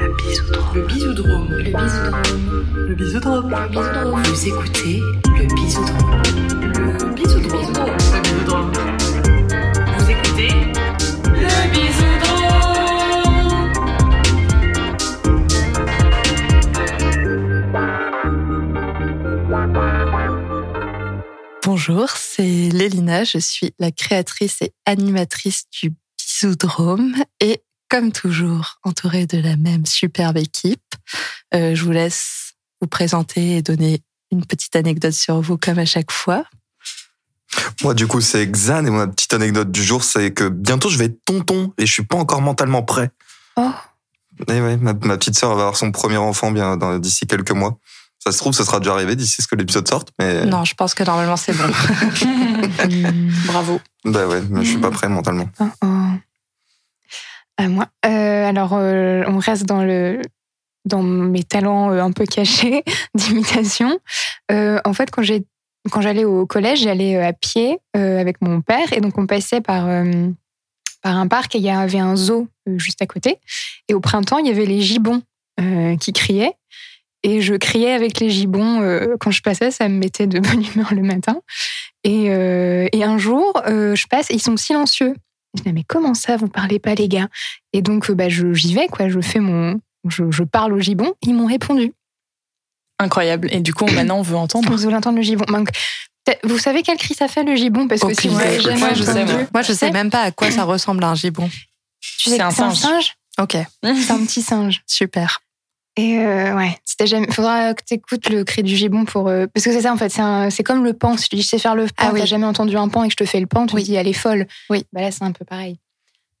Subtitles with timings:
[0.00, 0.74] Le bisoudrome.
[0.74, 1.52] Le bisoudrome.
[1.52, 2.14] Le bisoudrome.
[2.86, 3.50] Le bisoudrome.
[3.50, 4.22] Le bisoudrome.
[4.22, 6.22] Vous écoutez le bisoudrome.
[6.98, 7.66] Le bisoudrome.
[8.14, 8.70] Le bisoudrome.
[9.98, 10.52] Vous écoutez
[11.24, 12.18] le bisoudrome.
[21.64, 29.26] Bonjour, c'est Lélina, je suis la créatrice et animatrice du Bisoudrome et comme toujours entourée
[29.26, 30.94] de la même superbe équipe.
[31.54, 35.86] Euh, je vous laisse vous présenter et donner une petite anecdote sur vous comme à
[35.86, 36.44] chaque fois.
[37.82, 40.98] Moi, du coup, c'est Xan et ma petite anecdote du jour, c'est que bientôt je
[40.98, 43.10] vais être tonton et je suis pas encore mentalement prêt.
[43.56, 43.70] Oh.
[44.48, 47.78] Et ouais, ma, ma petite sœur va avoir son premier enfant bien d'ici quelques mois.
[48.18, 50.74] Ça se trouve, ça sera déjà arrivé d'ici ce que l'épisode sorte, mais Non, je
[50.74, 51.64] pense que normalement c'est bon.
[53.46, 53.80] Bravo.
[54.04, 55.48] bah ouais, mais je suis pas prêt mentalement.
[55.60, 55.86] Oh, oh.
[57.58, 57.88] À moi.
[58.06, 60.22] Euh, alors, euh, on reste dans le
[60.84, 63.98] dans mes talents euh, un peu cachés d'imitation.
[64.50, 65.44] En fait, quand j'ai
[65.90, 69.86] quand j'allais au collège, j'allais à pied avec mon père et donc on passait par
[71.02, 73.38] par un parc et il y avait un zoo juste à côté.
[73.88, 75.22] Et au printemps, il y avait les gibbons
[76.00, 76.54] qui criaient.
[77.24, 78.80] Et je criais avec les gibbons
[79.18, 81.40] quand je passais, ça me mettait de bonne humeur le matin.
[82.04, 85.14] Et, un jour, je passe et ils sont silencieux.
[85.58, 87.28] Je dis, mais comment ça, vous parlez pas, les gars?
[87.72, 89.08] Et donc, euh, bah, j'y vais, quoi.
[89.08, 89.80] Je fais mon.
[90.08, 91.12] Je, je parle au gibbon.
[91.22, 91.92] Ils m'ont répondu.
[92.98, 93.48] Incroyable.
[93.52, 94.70] Et du coup, maintenant, on veut entendre.
[94.70, 95.68] Vous voulez entendre le gibbon Donc,
[96.44, 99.02] Vous savez quel cri ça fait, le gibbon Parce que si vous jamais Moi, je
[99.02, 99.62] sais, moi.
[99.62, 101.48] Je sais même pas à quoi ça ressemble un gibbon.
[102.00, 102.76] Tu sais C'est un un singe.
[102.78, 103.14] singe?
[103.40, 104.82] Ok, C'est un petit singe.
[104.86, 105.40] super.
[106.00, 109.46] Et euh, ouais, si t'as jamais, faudra que t'écoutes le cri du gibbon pour euh,
[109.52, 110.10] parce que c'est ça en fait,
[110.50, 111.16] c'est comme le pan.
[111.16, 112.20] Si te dis je sais faire le pan, Ah oui.
[112.20, 113.82] t'as jamais entendu un pan et que je te fais le pan, tu Oui.
[113.82, 114.46] dis elle est folle.
[114.70, 114.86] Oui.
[114.92, 115.80] Bah là c'est un peu pareil.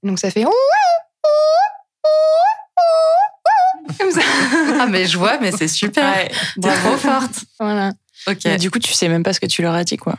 [0.04, 0.44] Donc ça fait
[3.98, 4.20] comme ça.
[4.80, 6.04] Ah mais je vois, mais c'est super.
[6.14, 6.90] Ouais, bravo.
[6.90, 7.40] trop forte.
[7.58, 7.92] Voilà.
[8.28, 8.38] Ok.
[8.44, 10.14] Mais du coup, tu sais même pas ce que tu leur as dit, quoi.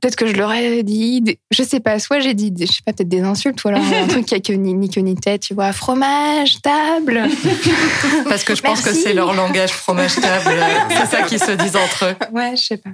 [0.00, 2.92] Peut-être que je leur ai dit, je sais pas, soit j'ai dit, je sais pas,
[2.92, 5.42] peut-être des insultes, ou alors un truc qui a que ni, ni queue ni tête,
[5.42, 7.26] tu vois, fromage, table.
[8.28, 10.54] Parce que je pense que c'est leur langage fromage table.
[10.90, 12.14] C'est ça qu'ils se disent entre eux.
[12.32, 12.90] Ouais, je sais pas.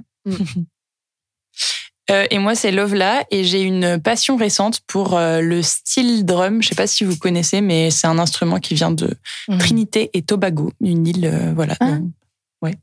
[2.11, 6.63] Euh, et moi, c'est Lovela et j'ai une passion récente pour euh, le steel drum.
[6.63, 9.17] Je sais pas si vous connaissez, mais c'est un instrument qui vient de
[9.59, 11.77] Trinité et Tobago, une île, euh, voilà.
[11.81, 11.93] Ah.
[11.93, 11.99] Euh,
[12.63, 12.75] ouais.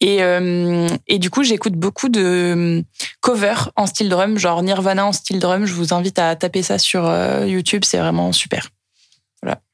[0.00, 2.82] Et, euh, et du coup, j'écoute beaucoup de euh,
[3.20, 5.66] covers en style drum, genre Nirvana en style drum.
[5.66, 8.68] Je vous invite à taper ça sur euh, YouTube, c'est vraiment super.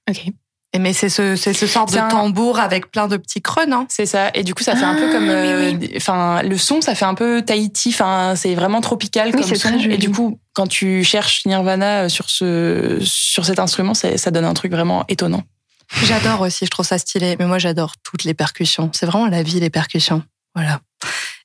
[0.09, 0.27] Ok.
[0.73, 3.67] Et mais c'est ce, c'est ce sort de un- tambour avec plein de petits creux,
[3.67, 3.87] non?
[3.89, 4.31] C'est ça.
[4.35, 5.93] Et du coup, ça fait un peu Ah, comme, oui, euh, oui.
[5.97, 7.89] enfin, le son, ça fait un peu Tahiti.
[7.89, 9.79] Enfin, c'est vraiment tropical Oui, comme son.
[9.79, 14.45] Et du coup, quand tu cherches Nirvana sur ce, sur cet instrument, ça, ça donne
[14.45, 15.43] un truc vraiment étonnant.
[16.03, 17.37] J'adore aussi, je trouve ça stylé.
[17.39, 18.91] Mais moi, j'adore toutes les percussions.
[18.93, 20.23] C'est vraiment la vie, les percussions.
[20.55, 20.81] Voilà.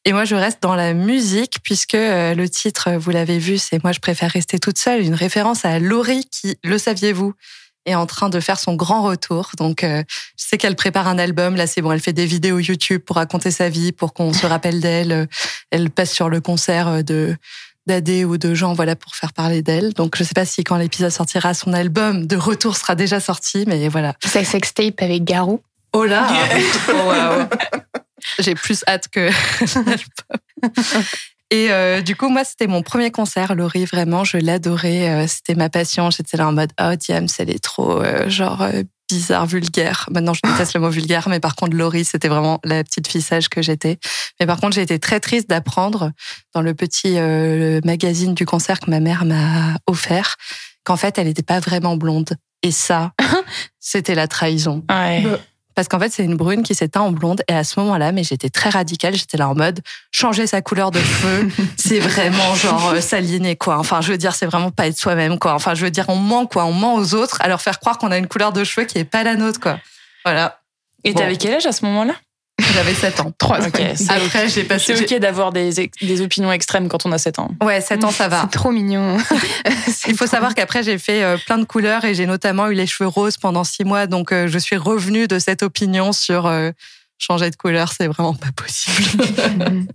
[0.03, 3.57] Et moi, je reste dans la musique puisque euh, le titre, euh, vous l'avez vu,
[3.57, 7.33] c'est Moi, je préfère rester toute seule, une référence à Laurie qui, le saviez-vous,
[7.85, 9.51] est en train de faire son grand retour.
[9.57, 10.03] Donc, euh,
[10.39, 11.55] je sais qu'elle prépare un album.
[11.55, 14.45] Là, c'est bon, elle fait des vidéos YouTube pour raconter sa vie, pour qu'on se
[14.47, 15.27] rappelle d'elle.
[15.69, 17.35] Elle passe sur le concert de
[17.87, 19.93] d'Adé ou de gens, voilà, pour faire parler d'elle.
[19.93, 23.65] Donc, je sais pas si quand l'épisode sortira, son album de retour sera déjà sorti,
[23.67, 24.13] mais voilà.
[24.25, 25.61] C'est sextape avec Garou.
[25.93, 26.27] Oh là
[26.89, 27.47] Oh, waouh.
[28.39, 29.29] J'ai plus hâte que
[29.75, 31.03] l'album.
[31.49, 35.09] Et euh, du coup, moi, c'était mon premier concert, Laurie, vraiment, je l'adorais.
[35.09, 36.09] euh, c'était ma passion.
[36.09, 40.07] J'étais là en mode, oh, Diams, elle est trop, euh, genre, euh, bizarre, vulgaire.
[40.11, 43.21] Maintenant, je déteste le mot vulgaire, mais par contre, Laurie, c'était vraiment la petite fille
[43.21, 43.99] sage que j'étais.
[44.39, 46.11] Mais par contre, j'ai été très triste d'apprendre
[46.53, 50.37] dans le petit euh, magazine du concert que ma mère m'a offert
[50.83, 52.35] qu'en fait, elle n'était pas vraiment blonde.
[52.63, 53.11] Et ça,
[53.79, 54.85] c'était la trahison.
[54.89, 55.23] Ouais.
[55.81, 57.41] Parce qu'en fait, c'est une brune qui s'est teint en blonde.
[57.47, 59.15] Et à ce moment-là, mais j'étais très radicale.
[59.15, 59.79] J'étais là en mode
[60.11, 63.79] changer sa couleur de cheveux, c'est vraiment genre euh, s'aligner quoi.
[63.79, 65.55] Enfin, je veux dire, c'est vraiment pas être soi-même quoi.
[65.55, 66.65] Enfin, je veux dire, on ment quoi.
[66.65, 68.99] On ment aux autres à leur faire croire qu'on a une couleur de cheveux qui
[68.99, 69.79] est pas la nôtre quoi.
[70.23, 70.59] Voilà.
[71.03, 71.19] Et Bon.
[71.21, 72.13] t'avais quel âge à ce moment-là?
[72.73, 73.33] J'avais 7 ans.
[73.37, 74.95] Trois Ok, c'est Après, j'ai passé.
[74.95, 77.51] C'est ok d'avoir des, des opinions extrêmes quand on a 7 ans.
[77.61, 78.41] Ouais, 7 ans, ça va.
[78.41, 79.17] C'est trop mignon.
[80.07, 82.87] Il faut savoir qu'après, j'ai fait euh, plein de couleurs et j'ai notamment eu les
[82.87, 84.07] cheveux roses pendant six mois.
[84.07, 86.71] Donc, euh, je suis revenue de cette opinion sur euh,
[87.17, 89.23] changer de couleur, c'est vraiment pas possible.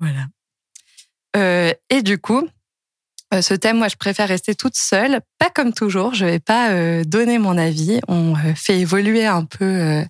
[0.00, 0.26] voilà.
[1.36, 2.46] Euh, et du coup,
[3.40, 5.20] ce thème, moi, je préfère rester toute seule.
[5.38, 8.00] Pas comme toujours, je vais pas euh, donner mon avis.
[8.08, 10.04] On euh, fait évoluer un peu euh,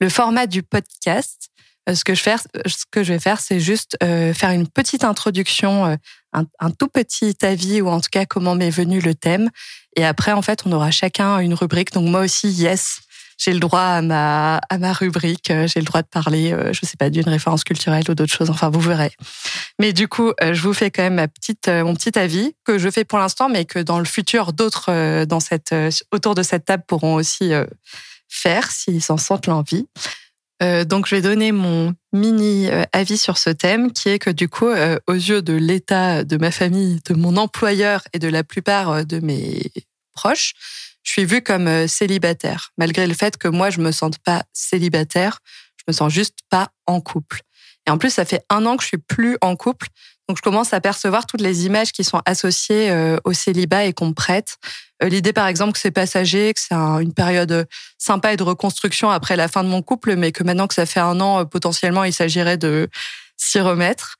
[0.00, 1.48] le format du podcast.
[1.88, 4.66] Euh, ce que je faire, ce que je vais faire, c'est juste euh, faire une
[4.66, 5.96] petite introduction, euh,
[6.32, 9.50] un, un tout petit avis ou en tout cas comment m'est venu le thème.
[9.94, 11.92] Et après, en fait, on aura chacun une rubrique.
[11.92, 13.00] Donc moi aussi, yes,
[13.38, 16.72] j'ai le droit à ma à ma rubrique, euh, j'ai le droit de parler, euh,
[16.72, 18.50] je sais pas, d'une référence culturelle ou d'autres choses.
[18.50, 19.12] Enfin, vous verrez.
[19.78, 22.78] Mais du coup, euh, je vous fais quand même ma petite mon petit avis que
[22.78, 25.74] je fais pour l'instant, mais que dans le futur, d'autres dans cette
[26.12, 27.52] autour de cette table pourront aussi
[28.28, 29.86] faire s'ils s'en sentent l'envie.
[30.60, 34.68] donc, je vais donner mon mini avis sur ce thème, qui est que du coup,
[35.06, 39.20] aux yeux de l'État, de ma famille, de mon employeur et de la plupart de
[39.20, 39.70] mes
[40.12, 40.54] proches,
[41.06, 44.42] je suis vue comme euh, célibataire, malgré le fait que moi, je me sente pas
[44.52, 45.38] célibataire,
[45.76, 47.42] je me sens juste pas en couple.
[47.86, 49.86] Et en plus, ça fait un an que je suis plus en couple,
[50.28, 53.92] donc je commence à percevoir toutes les images qui sont associées euh, au célibat et
[53.92, 54.56] qu'on me prête.
[55.02, 57.66] Euh, l'idée, par exemple, que c'est passager, que c'est une période
[57.98, 60.86] sympa et de reconstruction après la fin de mon couple, mais que maintenant que ça
[60.86, 62.88] fait un an, potentiellement, il s'agirait de
[63.36, 64.16] s'y remettre.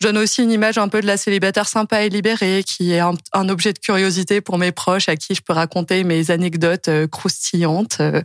[0.00, 3.00] Je donne aussi une image un peu de la célibataire sympa et libérée, qui est
[3.00, 7.06] un, objet de curiosité pour mes proches, à qui je peux raconter mes anecdotes euh,
[7.06, 8.22] croustillantes, euh,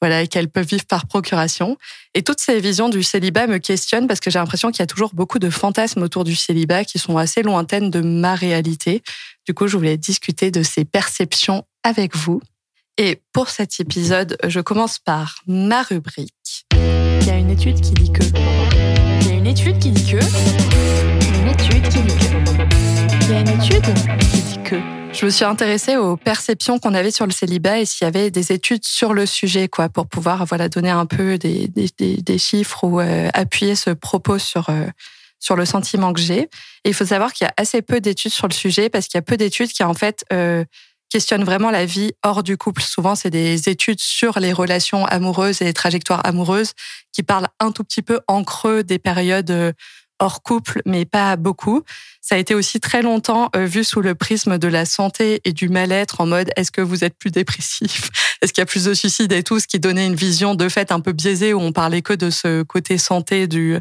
[0.00, 1.76] voilà, et qu'elles peuvent vivre par procuration.
[2.14, 4.86] Et toutes ces visions du célibat me questionnent parce que j'ai l'impression qu'il y a
[4.86, 9.02] toujours beaucoup de fantasmes autour du célibat qui sont assez lointaines de ma réalité.
[9.46, 12.40] Du coup, je voulais discuter de ces perceptions avec vous.
[12.96, 16.66] Et pour cet épisode, je commence par ma rubrique.
[16.72, 18.24] Il y a une étude qui dit que
[19.48, 20.16] étude qui dit que.
[21.38, 22.26] Une étude qui dit que.
[23.22, 23.82] Il y a une étude
[24.30, 24.57] qui dit que.
[25.12, 28.30] Je me suis intéressée aux perceptions qu'on avait sur le célibat et s'il y avait
[28.30, 33.00] des études sur le sujet, quoi, pour pouvoir voilà donner un peu des, chiffres ou
[33.00, 34.86] euh, appuyer ce propos sur euh,
[35.40, 36.48] sur le sentiment que j'ai.
[36.84, 39.20] Il faut savoir qu'il y a assez peu d'études sur le sujet parce qu'il y
[39.20, 40.64] a peu d'études qui en fait euh,
[41.10, 42.82] questionnent vraiment la vie hors du couple.
[42.82, 46.72] Souvent, c'est des études sur les relations amoureuses et les trajectoires amoureuses
[47.12, 49.74] qui parlent un tout petit peu en creux des périodes
[50.18, 51.82] hors couple, mais pas beaucoup.
[52.28, 55.54] Ça a été aussi très longtemps euh, vu sous le prisme de la santé et
[55.54, 58.10] du mal-être en mode est-ce que vous êtes plus dépressif?
[58.42, 60.68] Est-ce qu'il y a plus de suicides et tout, ce qui donnait une vision de
[60.68, 63.78] fait un peu biaisée où on parlait que de ce côté santé du,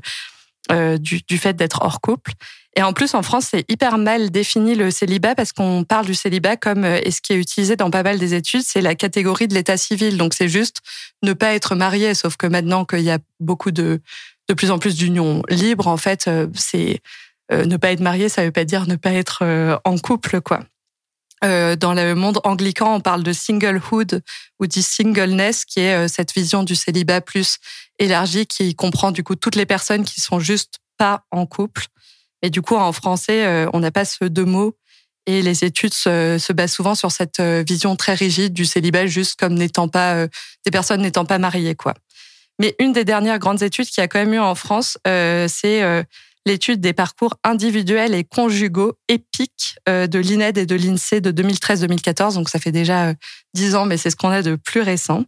[0.72, 2.32] euh, du, fait d'être hors couple.
[2.78, 6.16] Et en plus, en France, c'est hyper mal défini le célibat parce qu'on parle du
[6.16, 8.96] célibat comme, euh, et ce qui est utilisé dans pas mal des études, c'est la
[8.96, 10.16] catégorie de l'état civil.
[10.16, 10.78] Donc c'est juste
[11.22, 14.00] ne pas être marié, sauf que maintenant qu'il y a beaucoup de,
[14.48, 17.02] de plus en plus d'unions libres, en fait, c'est
[17.52, 20.60] ne pas être marié, ça veut pas dire ne pas être en couple, quoi.
[21.42, 24.22] dans le monde anglican, on parle de singlehood
[24.60, 27.60] ou de singleness, qui est cette vision du célibat plus
[28.00, 31.88] élargie, qui comprend du coup toutes les personnes qui sont juste pas en couple.
[32.44, 34.76] Mais du coup, en français, euh, on n'a pas ce deux mots.
[35.26, 39.08] Et les études se, se, basent souvent sur cette euh, vision très rigide du célibat,
[39.08, 40.28] juste comme n'étant pas euh,
[40.64, 41.94] des personnes n'étant pas mariées, quoi.
[42.60, 46.06] Mais une des dernières grandes études qui a quand même eu en France, c'est
[46.48, 52.34] l'étude des parcours individuels et conjugaux épiques de l'INED et de l'INSEE de 2013-2014.
[52.34, 53.14] Donc ça fait déjà
[53.54, 55.24] dix ans, mais c'est ce qu'on a de plus récent.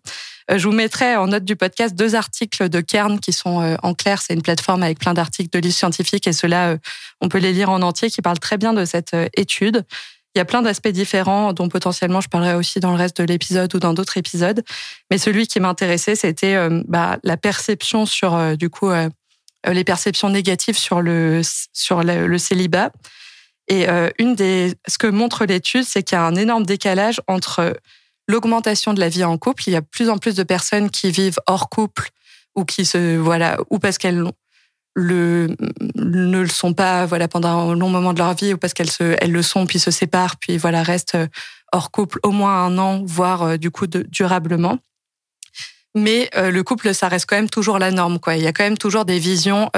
[0.50, 3.75] Euh, je vous mettrai en note du podcast deux articles de Kern qui sont euh,
[3.83, 4.21] en clair.
[4.21, 6.77] C'est une plateforme avec plein d'articles de livres scientifiques et ceux-là, euh,
[7.21, 9.86] on peut les lire en entier qui parlent très bien de cette étude.
[10.36, 13.24] Il y a plein d'aspects différents dont potentiellement je parlerai aussi dans le reste de
[13.24, 14.63] l'épisode ou dans d'autres épisodes.
[15.10, 16.56] Mais celui qui m'intéressait, c'était
[16.88, 18.92] bah, la perception sur, du coup,
[19.67, 21.41] les perceptions négatives sur le,
[21.73, 22.91] sur le, célibat.
[23.67, 27.75] Et une des, ce que montre l'étude, c'est qu'il y a un énorme décalage entre
[28.29, 29.63] l'augmentation de la vie en couple.
[29.67, 32.09] Il y a plus en plus de personnes qui vivent hors couple
[32.56, 34.23] ou qui se voilà ou parce qu'elles
[34.95, 35.56] le,
[35.95, 38.92] ne le sont pas voilà pendant un long moment de leur vie ou parce qu'elles
[38.92, 41.28] se elles le sont puis se séparent puis voilà restent euh,
[41.71, 44.78] hors couple au moins un an voire euh, du coup durablement.
[45.95, 48.35] Mais euh, le couple ça reste quand même toujours la norme quoi.
[48.35, 49.69] Il y a quand même toujours des visions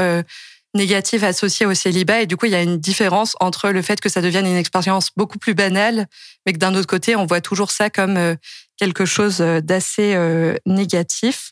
[0.73, 2.21] négative associée au célibat.
[2.21, 4.55] Et du coup, il y a une différence entre le fait que ça devienne une
[4.55, 6.07] expérience beaucoup plus banale,
[6.45, 8.35] mais que d'un autre côté, on voit toujours ça comme euh,
[8.77, 11.51] quelque chose euh, d'assez euh, négatif.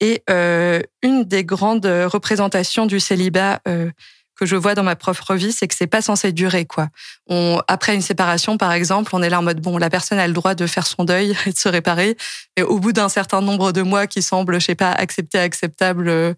[0.00, 3.60] Et une des grandes représentations du célibat
[4.42, 6.88] que je vois dans ma propre vie, c'est que c'est pas censé durer quoi.
[7.68, 10.32] Après une séparation, par exemple, on est là en mode bon, la personne a le
[10.32, 12.16] droit de faire son deuil et de se réparer,
[12.56, 16.34] mais au bout d'un certain nombre de mois qui semble, je sais pas, accepté, acceptable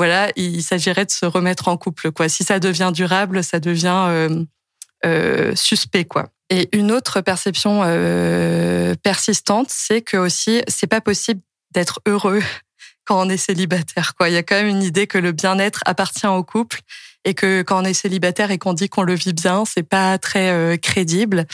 [0.00, 2.10] voilà, il s'agirait de se remettre en couple.
[2.10, 2.30] Quoi.
[2.30, 4.44] Si ça devient durable, ça devient euh,
[5.04, 6.06] euh, suspect.
[6.06, 6.30] Quoi.
[6.48, 11.42] Et une autre perception euh, persistante, c'est que aussi, c'est pas possible
[11.72, 12.40] d'être heureux
[13.04, 14.14] quand on est célibataire.
[14.14, 14.30] Quoi.
[14.30, 16.80] Il y a quand même une idée que le bien-être appartient au couple
[17.24, 20.18] et que quand on est célibataire et qu'on dit qu'on le vit bien, c'est pas
[20.18, 21.46] très crédible.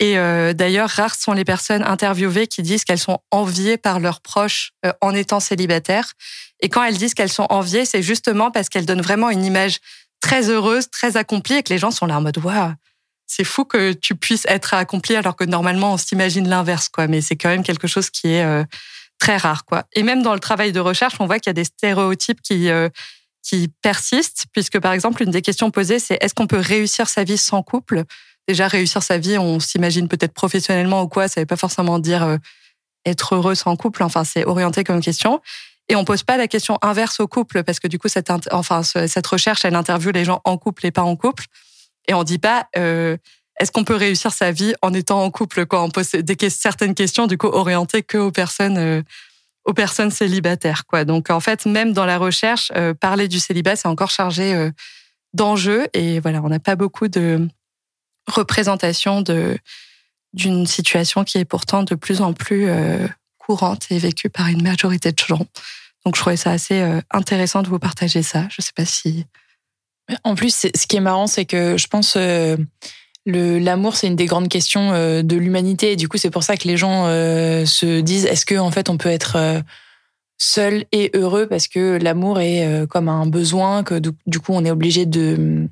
[0.00, 0.14] Et
[0.54, 5.14] d'ailleurs, rares sont les personnes interviewées qui disent qu'elles sont enviées par leurs proches en
[5.14, 6.12] étant célibataires.
[6.60, 9.78] Et quand elles disent qu'elles sont enviées, c'est justement parce qu'elles donnent vraiment une image
[10.20, 12.72] très heureuse, très accomplie, et que les gens sont là en mode waouh,
[13.26, 17.06] c'est fou que tu puisses être accompli alors que normalement on s'imagine l'inverse, quoi.
[17.06, 18.64] Mais c'est quand même quelque chose qui est euh,
[19.18, 19.84] très rare, quoi.
[19.92, 22.70] Et même dans le travail de recherche, on voit qu'il y a des stéréotypes qui
[22.70, 22.88] euh,
[23.44, 27.24] qui persistent, puisque par exemple, une des questions posées, c'est est-ce qu'on peut réussir sa
[27.24, 28.04] vie sans couple?
[28.48, 32.24] Déjà, réussir sa vie, on s'imagine peut-être professionnellement ou quoi, ça veut pas forcément dire
[32.24, 32.36] euh,
[33.06, 34.02] être heureux sans couple.
[34.02, 35.40] Enfin, c'est orienté comme question.
[35.88, 38.82] Et on pose pas la question inverse au couple, parce que du coup, cette, enfin,
[38.82, 41.44] cette recherche, elle interviewe les gens en couple et pas en couple.
[42.08, 43.18] Et on dit pas, euh,
[43.60, 45.82] est-ce qu'on peut réussir sa vie en étant en couple quoi?
[45.82, 49.02] On pose des, certaines questions du coup orientées que aux personnes euh,
[49.64, 51.04] aux personnes célibataires quoi.
[51.04, 54.70] Donc en fait même dans la recherche euh, parler du célibat c'est encore chargé euh,
[55.32, 57.48] d'enjeux et voilà on n'a pas beaucoup de
[58.26, 59.58] représentation de
[60.32, 62.68] d'une situation qui est pourtant de plus en plus
[63.38, 65.46] courante et vécue par une majorité de gens.
[66.04, 68.48] Donc je trouvais ça assez intéressant de vous partager ça.
[68.50, 69.26] Je sais pas si
[70.24, 72.18] en plus, ce qui est marrant, c'est que je pense
[73.26, 75.92] l'amour c'est une des grandes questions euh, de l'humanité.
[75.92, 78.70] Et du coup c'est pour ça que les gens euh, se disent est-ce que en
[78.70, 79.60] fait on peut être euh,
[80.38, 84.70] seul et heureux parce que l'amour est comme un besoin que du coup on est
[84.70, 85.68] obligé de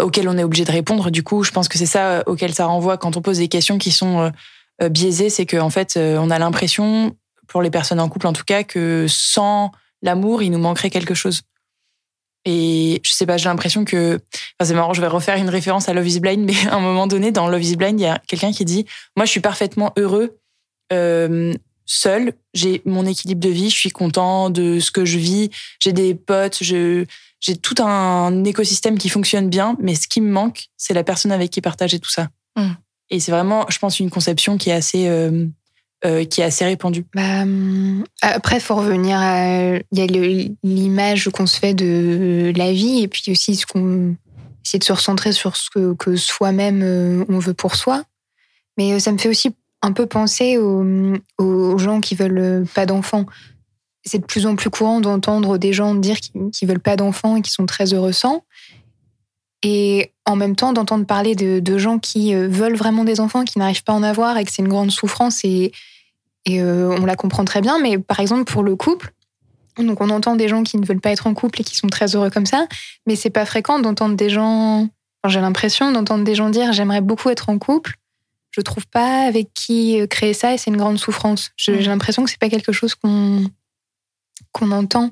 [0.00, 1.10] auquel on est obligé de répondre.
[1.10, 3.78] Du coup je pense que c'est ça auquel ça renvoie quand on pose des questions
[3.78, 4.30] qui sont
[4.90, 5.30] biaisées.
[5.30, 7.16] C'est que en fait on a l'impression
[7.48, 9.72] pour les personnes en couple en tout cas que sans
[10.02, 11.42] l'amour il nous manquerait quelque chose
[12.44, 14.14] et je sais pas, j'ai l'impression que,
[14.58, 16.80] enfin, c'est marrant, je vais refaire une référence à Love is Blind, mais à un
[16.80, 19.40] moment donné, dans Love is Blind, il y a quelqu'un qui dit, moi, je suis
[19.40, 20.38] parfaitement heureux
[20.92, 21.52] euh,
[21.84, 22.32] seul.
[22.54, 26.14] J'ai mon équilibre de vie, je suis content de ce que je vis, j'ai des
[26.14, 27.04] potes, je,
[27.40, 31.32] j'ai tout un écosystème qui fonctionne bien, mais ce qui me manque, c'est la personne
[31.32, 32.28] avec qui partager tout ça.
[32.56, 32.70] Mm.
[33.10, 35.46] Et c'est vraiment, je pense, une conception qui est assez euh,
[36.04, 37.04] euh, qui est assez répandu.
[37.14, 39.76] Bah, hum, après, faut revenir à.
[39.92, 40.06] Il y a
[40.62, 44.16] l'image qu'on se fait de la vie et puis aussi ce qu'on
[44.64, 48.04] essaie de se recentrer sur ce que, que soi-même euh, on veut pour soi.
[48.78, 53.26] Mais euh, ça me fait aussi un peu penser aux, gens qui veulent pas d'enfants.
[54.02, 57.42] C'est de plus en plus courant d'entendre des gens dire qu'ils veulent pas d'enfants et
[57.42, 58.44] qui sont très heureux sans.
[59.62, 63.58] Et en même temps, d'entendre parler de, de, gens qui veulent vraiment des enfants, qui
[63.58, 65.72] n'arrivent pas à en avoir et que c'est une grande souffrance et,
[66.46, 69.12] et euh, on la comprend très bien, mais par exemple pour le couple,
[69.78, 71.88] donc on entend des gens qui ne veulent pas être en couple et qui sont
[71.88, 72.66] très heureux comme ça,
[73.06, 74.88] mais c'est pas fréquent d'entendre des gens.
[75.26, 77.94] j'ai l'impression d'entendre des gens dire j'aimerais beaucoup être en couple,
[78.50, 81.50] je trouve pas avec qui créer ça et c'est une grande souffrance.
[81.56, 81.86] J'ai mm.
[81.86, 83.44] l'impression que c'est pas quelque chose qu'on
[84.52, 85.10] qu'on entend.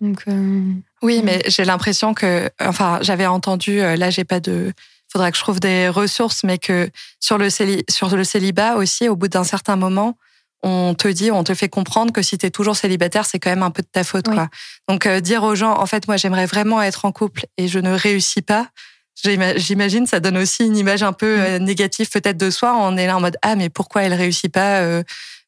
[0.00, 0.72] Donc euh,
[1.02, 3.80] oui, mais j'ai l'impression que, enfin, j'avais entendu.
[3.80, 4.72] Euh, là, j'ai pas de
[5.10, 9.16] faudra que je trouve des ressources, mais que sur le, sur le célibat aussi, au
[9.16, 10.18] bout d'un certain moment,
[10.62, 13.50] on te dit, on te fait comprendre que si tu es toujours célibataire, c'est quand
[13.50, 14.26] même un peu de ta faute.
[14.26, 14.48] Quoi.
[14.88, 17.78] Donc euh, dire aux gens, en fait, moi j'aimerais vraiment être en couple et je
[17.78, 18.68] ne réussis pas,
[19.14, 22.76] j'imagine, ça donne aussi une image un peu négative peut-être de soi.
[22.78, 25.02] On est là en mode, ah mais pourquoi elle réussit pas euh,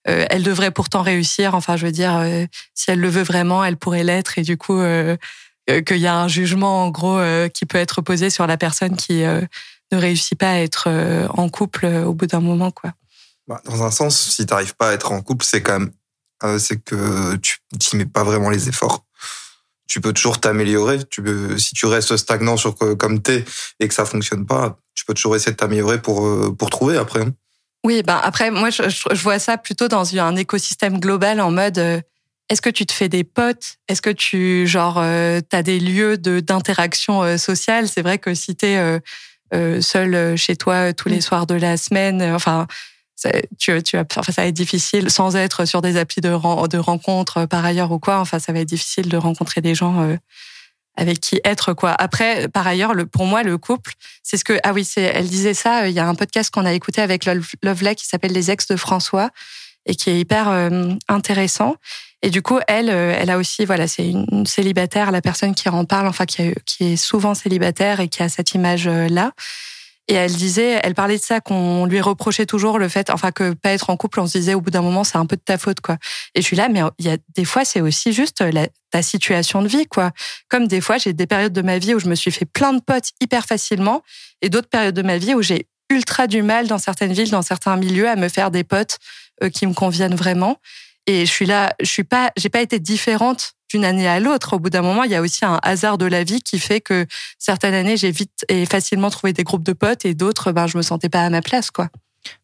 [0.09, 1.55] Elle devrait pourtant réussir.
[1.55, 2.25] Enfin, je veux dire,
[2.75, 4.39] si elle le veut vraiment, elle pourrait l'être.
[4.39, 4.81] Et du coup,
[5.71, 8.57] euh, qu'il y a un jugement en gros euh, qui peut être posé sur la
[8.57, 9.43] personne qui euh,
[9.93, 10.89] ne réussit pas à être
[11.31, 12.93] en couple au bout d'un moment quoi.
[13.47, 15.91] Bah, dans un sens, si tu n'arrives pas à être en couple, c'est quand même
[16.59, 17.59] c'est que tu
[17.93, 19.05] n'y mets pas vraiment les efforts.
[19.89, 21.03] Tu peux toujours t'améliorer.
[21.05, 23.45] Tu peux, si tu restes stagnant sur comme t'es
[23.81, 27.23] et que ça fonctionne pas, tu peux toujours essayer de t'améliorer pour pour trouver après.
[27.23, 27.33] Hein.
[27.85, 32.03] Oui, ben après moi je, je, vois ça plutôt dans un écosystème global en mode
[32.49, 33.77] est-ce que tu te fais des potes?
[33.89, 37.89] Est-ce que tu genre euh, as des lieux de d'interaction euh, sociale?
[37.89, 38.99] C'est vrai que si tu es euh,
[39.55, 41.23] euh, seul chez toi tous les mm.
[41.23, 42.67] soirs de la semaine, enfin
[43.59, 47.47] tu, tu enfin, ça va être difficile sans être sur des applis de, de rencontres
[47.47, 48.21] par ailleurs ou quoi.
[48.21, 50.17] Enfin, ça va être difficile de rencontrer des gens
[50.99, 51.95] avec qui être quoi.
[51.97, 55.29] Après, par ailleurs, le, pour moi, le couple, c'est ce que ah oui, c'est elle
[55.29, 55.89] disait ça.
[55.89, 57.25] Il y a un podcast qu'on a écouté avec
[57.63, 59.31] Lovely qui s'appelle Les ex de François
[59.87, 60.49] et qui est hyper
[61.09, 61.77] intéressant.
[62.23, 65.69] Et du coup, elle, euh, elle a aussi, voilà, c'est une célibataire, la personne qui
[65.69, 69.33] en parle, enfin, qui, qui est souvent célibataire et qui a cette image-là.
[70.09, 73.53] Et elle disait, elle parlait de ça, qu'on lui reprochait toujours le fait, enfin, que
[73.53, 75.43] pas être en couple, on se disait au bout d'un moment, c'est un peu de
[75.43, 75.99] ta faute, quoi.
[76.35, 79.03] Et je suis là, mais il y a des fois, c'est aussi juste la, ta
[79.03, 80.13] situation de vie, quoi.
[80.49, 82.73] Comme des fois, j'ai des périodes de ma vie où je me suis fait plein
[82.73, 84.03] de potes hyper facilement
[84.41, 87.43] et d'autres périodes de ma vie où j'ai ultra du mal dans certaines villes, dans
[87.43, 88.99] certains milieux, à me faire des potes
[89.43, 90.59] euh, qui me conviennent vraiment.
[91.09, 94.53] Et je suis là, je suis pas, j'ai pas été différente d'une année à l'autre.
[94.53, 96.83] Au bout d'un moment, il y a aussi un hasard de la vie qui fait
[96.83, 97.07] que
[97.39, 100.77] certaines années, j'ai vite et facilement trouvé des groupes de potes et d'autres, ben, je
[100.77, 101.89] me sentais pas à ma place, quoi.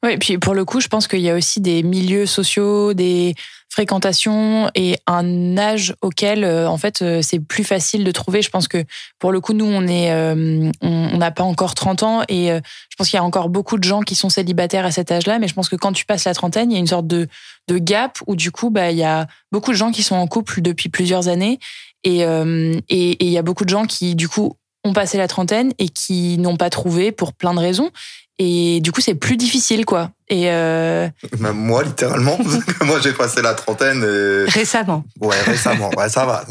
[0.03, 2.95] Oui, et puis pour le coup, je pense qu'il y a aussi des milieux sociaux,
[2.95, 3.35] des
[3.75, 8.41] fréquentations et un âge auquel, euh, en fait, euh, c'est plus facile de trouver.
[8.41, 8.85] Je pense que
[9.19, 13.11] pour le coup, nous, on euh, on n'a pas encore 30 ans et je pense
[13.11, 15.41] qu'il y a encore beaucoup de gens qui sont célibataires à cet âge-là.
[15.41, 17.27] Mais je pense que quand tu passes la trentaine, il y a une sorte de,
[17.67, 20.29] de gap où du coup, bah, il y a beaucoup de gens qui sont en
[20.29, 21.59] couple depuis plusieurs années
[22.05, 25.73] et, et il y a beaucoup de gens qui, du coup, ont passé la trentaine
[25.79, 27.91] et qui n'ont pas trouvé pour plein de raisons.
[28.39, 30.11] Et du coup, c'est plus difficile, quoi.
[30.29, 31.09] Et euh...
[31.39, 32.39] moi, littéralement,
[32.85, 34.03] moi j'ai passé la trentaine.
[34.03, 34.51] Et...
[34.51, 35.05] Récemment.
[35.21, 35.91] Ouais, récemment.
[35.97, 36.45] Ouais, ça va.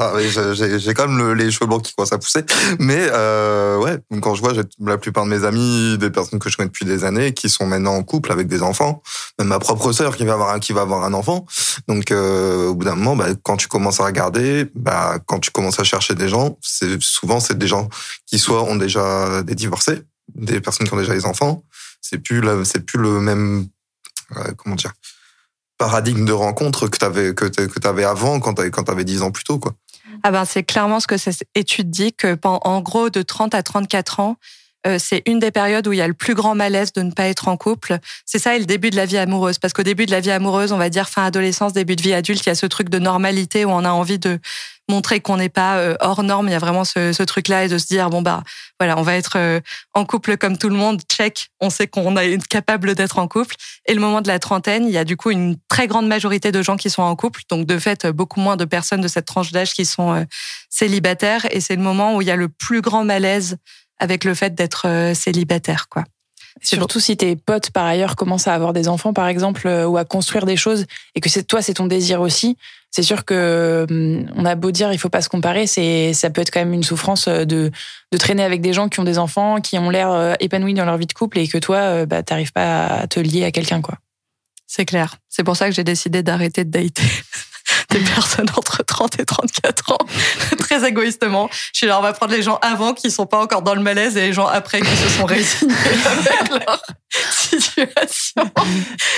[0.77, 2.45] J'ai quand même les cheveux blancs qui commencent à pousser.
[2.79, 6.55] Mais euh, ouais, quand je vois la plupart de mes amis, des personnes que je
[6.55, 9.01] connais depuis des années, qui sont maintenant en couple avec des enfants,
[9.39, 11.45] même ma propre sœur qui va avoir un, qui va avoir un enfant.
[11.87, 15.49] Donc euh, au bout d'un moment, bah, quand tu commences à regarder, bah, quand tu
[15.51, 17.89] commences à chercher des gens, c'est souvent c'est des gens
[18.27, 20.03] qui soit ont déjà des divorcés
[20.35, 21.63] des personnes qui ont déjà des enfants.
[22.01, 23.67] C'est plus c'est plus le même
[24.37, 24.93] euh, comment dire
[25.77, 27.45] paradigme de rencontre que t'avais que
[27.79, 29.73] t'avais avant quand t'avais quand t'avais 10 ans plus tôt quoi.
[30.21, 33.63] Ah ben c'est clairement ce que cette étude dit que en gros de 30 à
[33.63, 34.37] 34 ans
[34.85, 37.11] euh, c'est une des périodes où il y a le plus grand malaise de ne
[37.11, 37.99] pas être en couple.
[38.25, 39.57] C'est ça et le début de la vie amoureuse.
[39.57, 42.13] Parce qu'au début de la vie amoureuse, on va dire fin adolescence, début de vie
[42.13, 44.39] adulte, il y a ce truc de normalité où on a envie de
[44.89, 46.47] montrer qu'on n'est pas euh, hors norme.
[46.47, 48.43] Il y a vraiment ce, ce truc-là et de se dire bon bah
[48.79, 49.59] voilà, on va être euh,
[49.93, 51.01] en couple comme tout le monde.
[51.11, 53.55] Check, on sait qu'on est capable d'être en couple.
[53.87, 56.51] Et le moment de la trentaine, il y a du coup une très grande majorité
[56.51, 59.25] de gens qui sont en couple, donc de fait beaucoup moins de personnes de cette
[59.25, 60.23] tranche d'âge qui sont euh,
[60.69, 61.45] célibataires.
[61.51, 63.57] Et c'est le moment où il y a le plus grand malaise
[63.99, 66.03] avec le fait d'être célibataire, quoi.
[66.62, 70.05] Surtout si tes potes, par ailleurs, commencent à avoir des enfants, par exemple, ou à
[70.05, 72.57] construire des choses, et que c'est toi, c'est ton désir aussi
[72.93, 76.29] c'est sûr que hum, on a beau dire il faut pas se comparer, c'est ça
[76.29, 77.72] peut être quand même une souffrance euh, de
[78.12, 80.86] de traîner avec des gens qui ont des enfants, qui ont l'air euh, épanouis dans
[80.86, 83.51] leur vie de couple et que toi euh, bah t'arrives pas à te lier à
[83.51, 83.95] quelqu'un quoi.
[84.67, 85.17] C'est clair.
[85.27, 87.03] C'est pour ça que j'ai décidé d'arrêter de dater
[87.93, 89.97] des personnes entre 30 et 34 ans,
[90.57, 91.50] très égoïstement.
[91.51, 93.81] Je suis là, on va prendre les gens avant qui sont pas encore dans le
[93.81, 95.73] malaise et les gens après qui se sont résignés
[96.05, 96.81] avec leur
[97.31, 98.51] situation.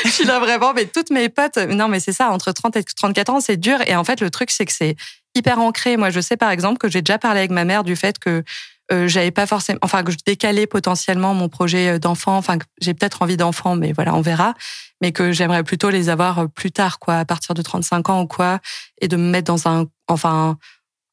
[0.05, 2.83] Je suis là vraiment, mais toutes mes potes, non mais c'est ça, entre 30 et
[2.83, 3.79] 34 ans, c'est dur.
[3.87, 4.95] Et en fait, le truc, c'est que c'est
[5.35, 5.97] hyper ancré.
[5.97, 8.43] Moi, je sais par exemple que j'ai déjà parlé avec ma mère du fait que
[8.91, 12.65] euh, j'avais pas forcément, enfin que je décalais potentiellement mon projet euh, d'enfant, enfin que
[12.79, 14.53] j'ai peut-être envie d'enfant, mais voilà, on verra,
[15.01, 18.21] mais que j'aimerais plutôt les avoir euh, plus tard, quoi, à partir de 35 ans
[18.21, 18.59] ou quoi,
[19.01, 20.57] et de me mettre dans un, enfin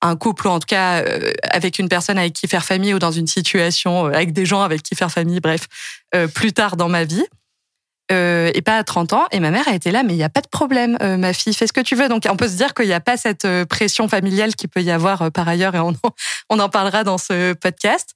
[0.02, 1.04] un couple ou en tout cas
[1.44, 4.82] avec une personne avec qui faire famille ou dans une situation avec des gens avec
[4.82, 5.68] qui faire famille, bref,
[6.34, 7.24] plus tard dans ma vie.
[8.10, 9.24] Euh, et pas à 30 ans.
[9.30, 11.32] Et ma mère a été là, mais il n'y a pas de problème, euh, ma
[11.32, 12.08] fille, fais ce que tu veux.
[12.08, 14.82] Donc on peut se dire qu'il n'y a pas cette euh, pression familiale qui peut
[14.82, 15.94] y avoir par ailleurs, et on,
[16.50, 18.10] on en parlera dans ce podcast.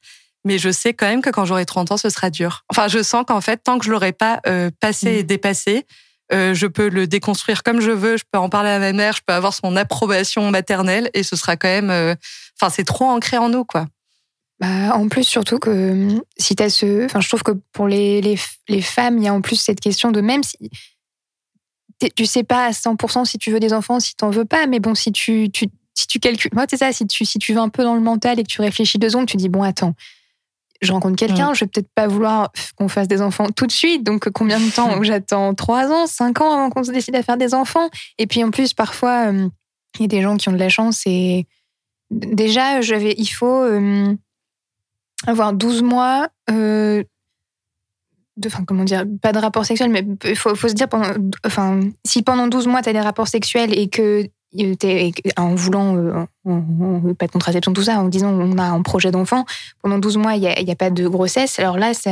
[0.44, 2.64] Mais je sais quand même que quand j'aurai 30 ans, ce sera dur.
[2.68, 4.40] Enfin, je sens qu'en fait, tant que je l'aurai pas
[4.80, 5.26] passé et mmh.
[5.26, 5.86] dépassé,
[6.30, 8.16] je peux le déconstruire comme je veux.
[8.16, 11.34] Je peux en parler à ma mère, je peux avoir son approbation maternelle, et ce
[11.34, 11.90] sera quand même.
[11.90, 13.86] Enfin, c'est trop ancré en nous, quoi.
[14.58, 17.04] Bah, en plus, surtout que hum, si tu as ce.
[17.04, 18.38] Enfin, je trouve que pour les, les,
[18.68, 20.56] les, femmes, il y a en plus cette question de même si.
[22.14, 24.66] Tu sais pas à 100% si tu veux des enfants, si tu n'en veux pas,
[24.66, 26.50] mais bon, si tu, tu, si tu calcules.
[26.54, 28.48] Moi, c'est ça, si tu, si tu vas un peu dans le mental et que
[28.48, 29.94] tu réfléchis deux secondes, tu dis bon, attends,
[30.82, 34.04] je rencontre quelqu'un, je vais peut-être pas vouloir qu'on fasse des enfants tout de suite.
[34.04, 35.02] Donc, combien de temps?
[35.02, 37.88] J'attends trois ans, cinq ans avant qu'on se décide à faire des enfants.
[38.18, 39.50] Et puis, en plus, parfois, hum,
[39.98, 41.46] il y a des gens qui ont de la chance et
[42.10, 43.64] déjà, j'avais, il faut.
[43.64, 44.18] Hum,
[45.26, 47.02] avoir 12 mois euh,
[48.44, 50.88] enfin, comment dire, pas de rapport sexuel, mais il faut, se dire,
[51.44, 54.28] enfin, si pendant 12 mois, tu as des rapports sexuels et que
[55.36, 59.44] en voulant, euh, pas de contraception, tout ça, en disant on a un projet d'enfant,
[59.82, 62.10] pendant 12 mois, il n'y a, a, pas de grossesse, alors là, ça,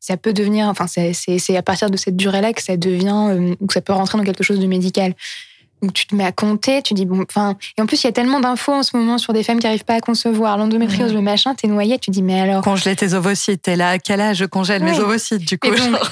[0.00, 3.72] ça peut devenir, enfin, c'est à partir de cette durée-là que ça devient, euh, que
[3.72, 5.14] ça peut rentrer dans quelque chose de médical.
[5.82, 8.08] Donc tu te mets à compter, tu dis bon, enfin, et en plus il y
[8.08, 11.14] a tellement d'infos en ce moment sur des femmes qui n'arrivent pas à concevoir, l'endométriose,
[11.14, 12.62] le machin, t'es noyé, tu dis mais alors?
[12.62, 15.68] Congeler tes ovocytes, t'es là à quel âge je congèle mes ovocytes du coup.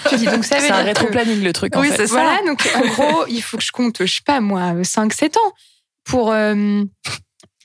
[0.08, 1.74] tu dis donc ça C'est un rétro-planning le truc.
[1.76, 2.14] Oui, c'est ça.
[2.14, 5.52] Voilà, donc en gros il faut que je compte, je sais pas moi, 5-7 ans
[6.04, 6.32] pour.
[6.32, 6.82] Euh,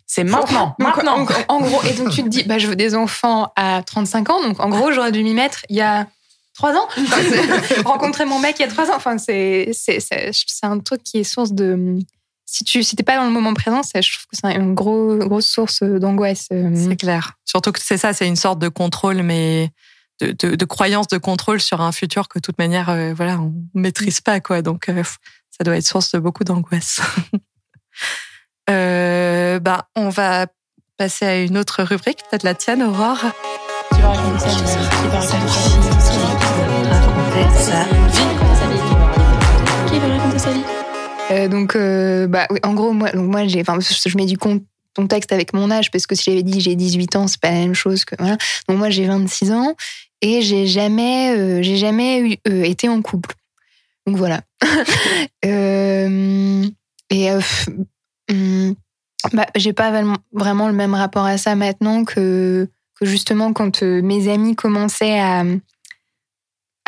[0.08, 0.76] c'est maintenant.
[0.78, 1.26] maintenant.
[1.48, 4.30] En, en, gros, et donc tu te dis, bah, je veux des enfants à 35
[4.30, 6.08] ans, donc en gros j'aurais dû m'y mettre il y a
[6.62, 6.88] trois ans.
[7.86, 8.96] rencontrer mon mec il y a trois ans.
[8.96, 10.32] Enfin, c'est, c'est, c'est,
[10.64, 11.98] un truc qui est source de.
[12.46, 15.16] Si tu si t'es pas dans le moment présent, je trouve que c'est une gros,
[15.16, 16.48] grosse source d'angoisse.
[16.52, 16.70] Euh.
[16.76, 17.34] C'est clair.
[17.46, 19.72] Surtout que c'est ça, c'est une sorte de contrôle, mais
[20.20, 23.54] de, de, croyance de contrôle sur un futur que de toute manière, euh, voilà, on
[23.74, 24.62] maîtrise pas, quoi.
[24.62, 25.02] Donc, euh,
[25.50, 27.00] ça doit être source de beaucoup d'angoisse.
[28.68, 30.46] bah, on va
[30.98, 33.32] passer à une autre rubrique, peut-être la tienne, Aurore.
[33.96, 36.11] Tu vas raconter ça, tu vas raconter ça.
[37.34, 37.86] Raconter sa
[39.88, 40.64] Qui veut raconter sa vie?
[41.32, 44.38] Euh, donc, euh, bah, oui, en gros, moi, donc moi j'ai, enfin, je mets du
[44.38, 44.62] con-
[44.96, 47.60] contexte avec mon âge parce que si j'avais dit j'ai 18 ans, c'est pas la
[47.60, 48.38] même chose que voilà.
[48.68, 49.76] Donc moi j'ai 26 ans
[50.22, 53.36] et j'ai jamais, euh, j'ai jamais eu- euh, été en couple.
[54.06, 54.42] Donc voilà.
[55.44, 56.64] Euh,
[57.10, 57.42] et euh,
[58.30, 58.76] hum,
[59.34, 59.90] bah, j'ai pas
[60.32, 62.68] vraiment- le même rapport à ça maintenant que,
[63.00, 65.44] que justement quand mes amis commençaient à,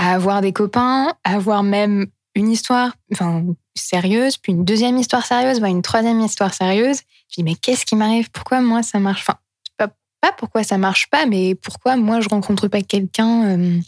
[0.04, 5.26] à avoir des copains, à avoir même une histoire, enfin sérieuse, puis une deuxième histoire
[5.26, 7.00] sérieuse, voire une troisième histoire sérieuse.
[7.30, 8.30] Je dis mais qu'est-ce qui m'arrive?
[8.32, 9.22] Pourquoi moi ça marche?
[9.22, 9.40] Enfin,
[9.78, 9.88] pas,
[10.20, 13.80] pas pourquoi ça marche pas, mais pourquoi moi je rencontre pas quelqu'un euh,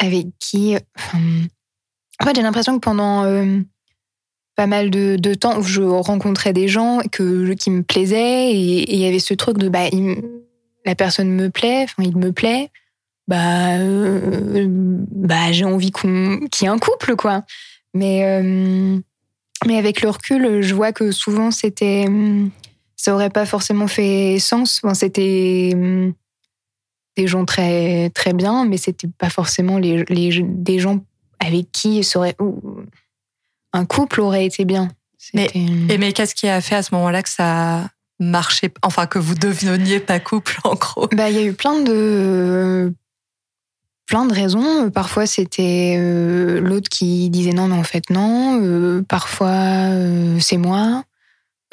[0.00, 0.74] avec qui.
[1.14, 3.60] en fait, j'ai l'impression que pendant euh,
[4.56, 8.98] pas mal de, temps où je rencontrais des gens que, qui me plaisaient et il
[8.98, 9.88] y avait ce truc de bah,
[10.84, 12.72] la personne me plaît, enfin il me plaît,
[13.30, 17.44] bah, euh, bah j'ai envie qu'on qu'il y ait un couple quoi.
[17.94, 18.98] Mais euh,
[19.66, 22.06] mais avec le recul, je vois que souvent c'était
[22.96, 24.80] ça aurait pas forcément fait sens.
[24.82, 26.12] Enfin, c'était hum,
[27.16, 30.98] des gens très très bien, mais c'était pas forcément les, les des gens
[31.38, 32.02] avec qui
[32.40, 32.60] ou
[33.72, 34.88] un couple aurait été bien.
[35.34, 37.88] Mais- Et mais qu'est-ce qui a fait à ce moment-là que ça
[38.18, 41.06] marchait, enfin que vous deveniez pas couple en gros?
[41.12, 42.92] Bah, il y a eu plein de
[44.10, 44.90] plein de raisons.
[44.90, 48.60] Parfois, c'était euh, l'autre qui disait non, mais en fait non.
[48.60, 51.04] Euh, parfois, euh, c'est moi.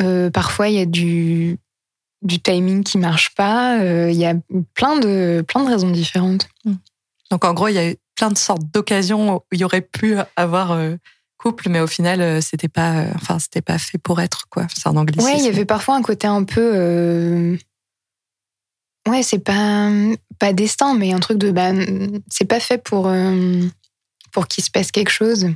[0.02, 1.58] Euh, parfois, il y a du
[2.22, 3.80] du timing qui marche pas.
[3.80, 4.36] Euh, Il y a
[4.76, 6.48] plein de plein de raisons différentes.
[7.32, 9.82] Donc en gros, il y a eu plein de sortes d'occasions où il y aurait
[9.82, 10.96] pu avoir euh,
[11.38, 14.66] couple, mais au final, euh, c'était pas, euh, enfin, c'était pas fait pour être quoi.
[14.74, 15.28] C'est un anglicisme.
[15.32, 16.72] Ouais, il y avait parfois un côté un peu.
[16.74, 17.58] euh,
[19.08, 19.90] Ouais, c'est pas
[20.38, 21.72] pas destin, mais un truc de bah,
[22.30, 23.62] c'est pas fait pour euh,
[24.32, 25.48] pour qu'il se passe quelque chose.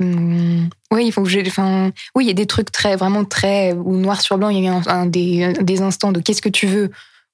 [0.00, 1.44] Hum, Oui, il faut que j'ai.
[1.46, 4.48] Enfin, oui, il y a des trucs très vraiment très ou noir sur blanc.
[4.48, 6.90] Il y a des des instants de qu'est-ce que tu veux.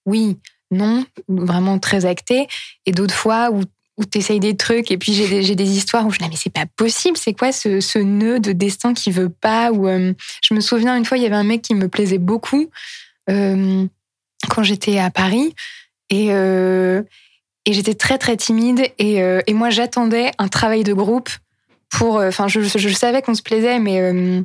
[0.07, 0.39] Oui,
[0.71, 2.49] non, vraiment très acté.
[2.87, 3.63] Et d'autres fois où
[3.97, 6.53] où t'essayes des trucs et puis j'ai des, des histoires où je dis mais c'est
[6.53, 7.17] pas possible.
[7.17, 10.13] C'est quoi ce, ce nœud de destin qui veut pas ou euh,
[10.43, 12.71] je me souviens une fois, il y avait un mec qui me plaisait beaucoup
[13.31, 13.87] euh,
[14.49, 15.55] quand j'étais à Paris.
[16.15, 17.03] Et, euh,
[17.67, 18.83] et j'étais très, très timide.
[18.99, 21.31] Et, euh, et moi, j'attendais un travail de groupe
[21.91, 22.19] pour.
[22.19, 24.45] euh, Enfin, je, je savais qu'on se plaisait, mais.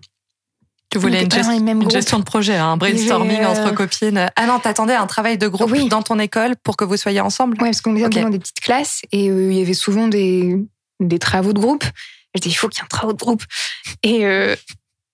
[0.91, 4.27] Tu voulais une, gest- une gestion de projet, hein, un brainstorming euh, entre copines.
[4.35, 5.87] Ah non, t'attendais un travail de groupe Oui.
[5.87, 7.57] dans ton école pour que vous soyez ensemble?
[7.61, 8.23] Ouais, parce qu'on était Ok.
[8.23, 10.55] dans des petites classes et euh, il y avait souvent des,
[10.99, 11.83] des travaux de groupe.
[12.33, 13.43] Je disais, il faut qu'il y ait un travail de groupe.
[14.01, 14.55] Et, euh,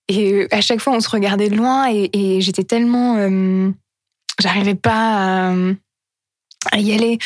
[0.08, 3.18] et à chaque fois, on se regardait de loin et, et j'étais tellement.
[4.40, 5.54] J'arrivais pas à,
[6.72, 7.18] à y aller.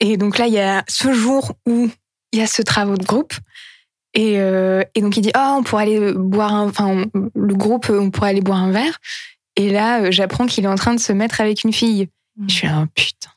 [0.00, 1.88] Et donc là, il y a ce jour où
[2.32, 3.34] il y a ce travail de groupe.
[4.14, 6.68] Et, euh, et donc il dit, oh, on pourrait aller boire un.
[6.68, 8.98] Enfin, on- le groupe, on pourrait aller boire un verre.
[9.56, 12.08] Et là, euh, j'apprends qu'il est en train de se mettre avec une fille.
[12.46, 13.30] Je suis là, oh, putain.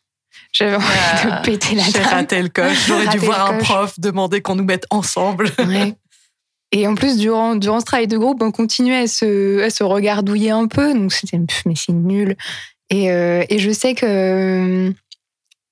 [0.54, 0.86] J'avais envie
[1.24, 2.06] Ah, de péter la J'ai table.
[2.06, 2.78] raté le coche.
[2.88, 3.68] J'aurais dû voir un coche.
[3.68, 5.50] prof demander qu'on nous mette ensemble.
[5.60, 5.96] Ouais.
[6.74, 9.84] Et en plus, durant, durant ce travail de groupe, on continuait à se, à se
[9.84, 10.94] regardouiller un peu.
[10.94, 12.38] Donc, c'était, mais c'est nul.
[12.90, 14.94] Et, euh, et je sais que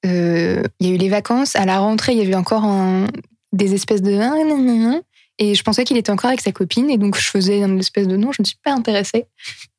[0.05, 1.55] euh, il y a eu les vacances.
[1.55, 3.07] À la rentrée, il y avait encore un-
[3.51, 5.01] des espèces de.
[5.41, 6.89] Et je pensais qu'il était encore avec sa copine.
[6.89, 9.25] Et donc, je faisais une espèce de non, je ne suis pas intéressée.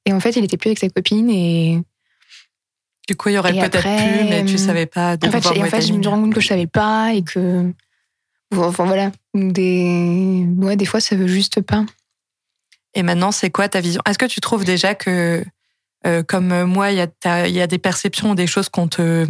[0.07, 1.29] Et en fait, il était plus avec sa copine.
[1.31, 1.81] Et
[3.09, 5.17] Du coup, il y aurait peut-être pu, mais tu euh, savais pas.
[5.17, 7.13] de en fait, en fait, je me rends compte que je savais pas.
[7.15, 7.73] Et que.
[8.57, 9.13] Enfin, voilà.
[9.35, 11.85] Des, ouais, des fois, ça veut juste pas.
[12.95, 14.03] Et maintenant, c'est quoi ta vision?
[14.09, 15.45] Est-ce que tu trouves déjà que,
[16.07, 19.27] euh, comme moi, il y, a y a des perceptions, des choses qu'on te,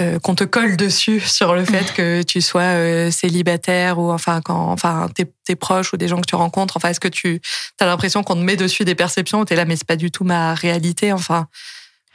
[0.00, 4.40] euh, qu'on te colle dessus sur le fait que tu sois euh, célibataire ou enfin
[4.40, 7.40] quand enfin tes, tes proches ou des gens que tu rencontres enfin est-ce que tu
[7.80, 10.12] as l'impression qu'on te met dessus des perceptions où t'es là mais c'est pas du
[10.12, 11.48] tout ma réalité enfin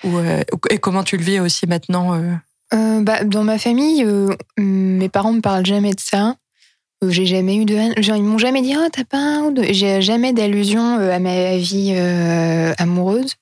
[0.06, 2.18] ou euh, et comment tu le vis aussi maintenant
[2.72, 4.04] bah, dans ma famille,
[4.58, 6.36] mes parents me parlent jamais de ça.
[7.08, 9.54] J'ai jamais eu de ils m'ont jamais dit oh t'as pas ou.
[9.70, 11.96] J'ai jamais d'allusion à ma vie
[12.80, 13.36] amoureuse.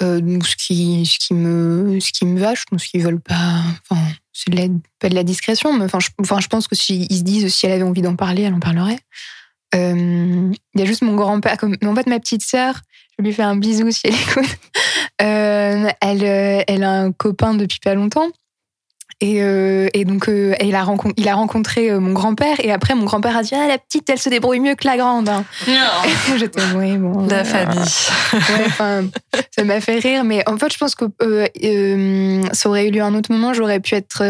[0.00, 3.62] Euh, ce qui ce qui me ce qui me va, je pense qu'ils veulent pas.
[3.90, 4.00] Enfin
[4.32, 4.68] c'est de la-
[5.00, 7.82] pas de la discrétion, mais enfin je, pense que s'ils se disent si elle avait
[7.82, 9.00] envie d'en parler, elle en parlerait.
[9.74, 11.56] Euh, Il y a juste mon grand-père.
[11.56, 12.80] Comme en fait ma petite sœur,
[13.18, 14.56] je lui faire un bisou si elle écoute.
[15.20, 18.28] Euh, elle euh, elle a un copain depuis pas longtemps.
[19.20, 22.56] Et, euh, et donc, euh, il, a rencontré, il a rencontré euh, mon grand-père.
[22.64, 24.96] Et après, mon grand-père a dit Ah, la petite, elle se débrouille mieux que la
[24.96, 25.28] grande.
[25.28, 25.44] hein.
[26.36, 27.26] J'étais, oui, bon.
[27.26, 29.08] la famille ouais, enfin,
[29.50, 30.22] ça m'a fait rire.
[30.22, 33.52] Mais en fait, je pense que euh, ça aurait eu lieu à un autre moment.
[33.54, 34.22] J'aurais pu être.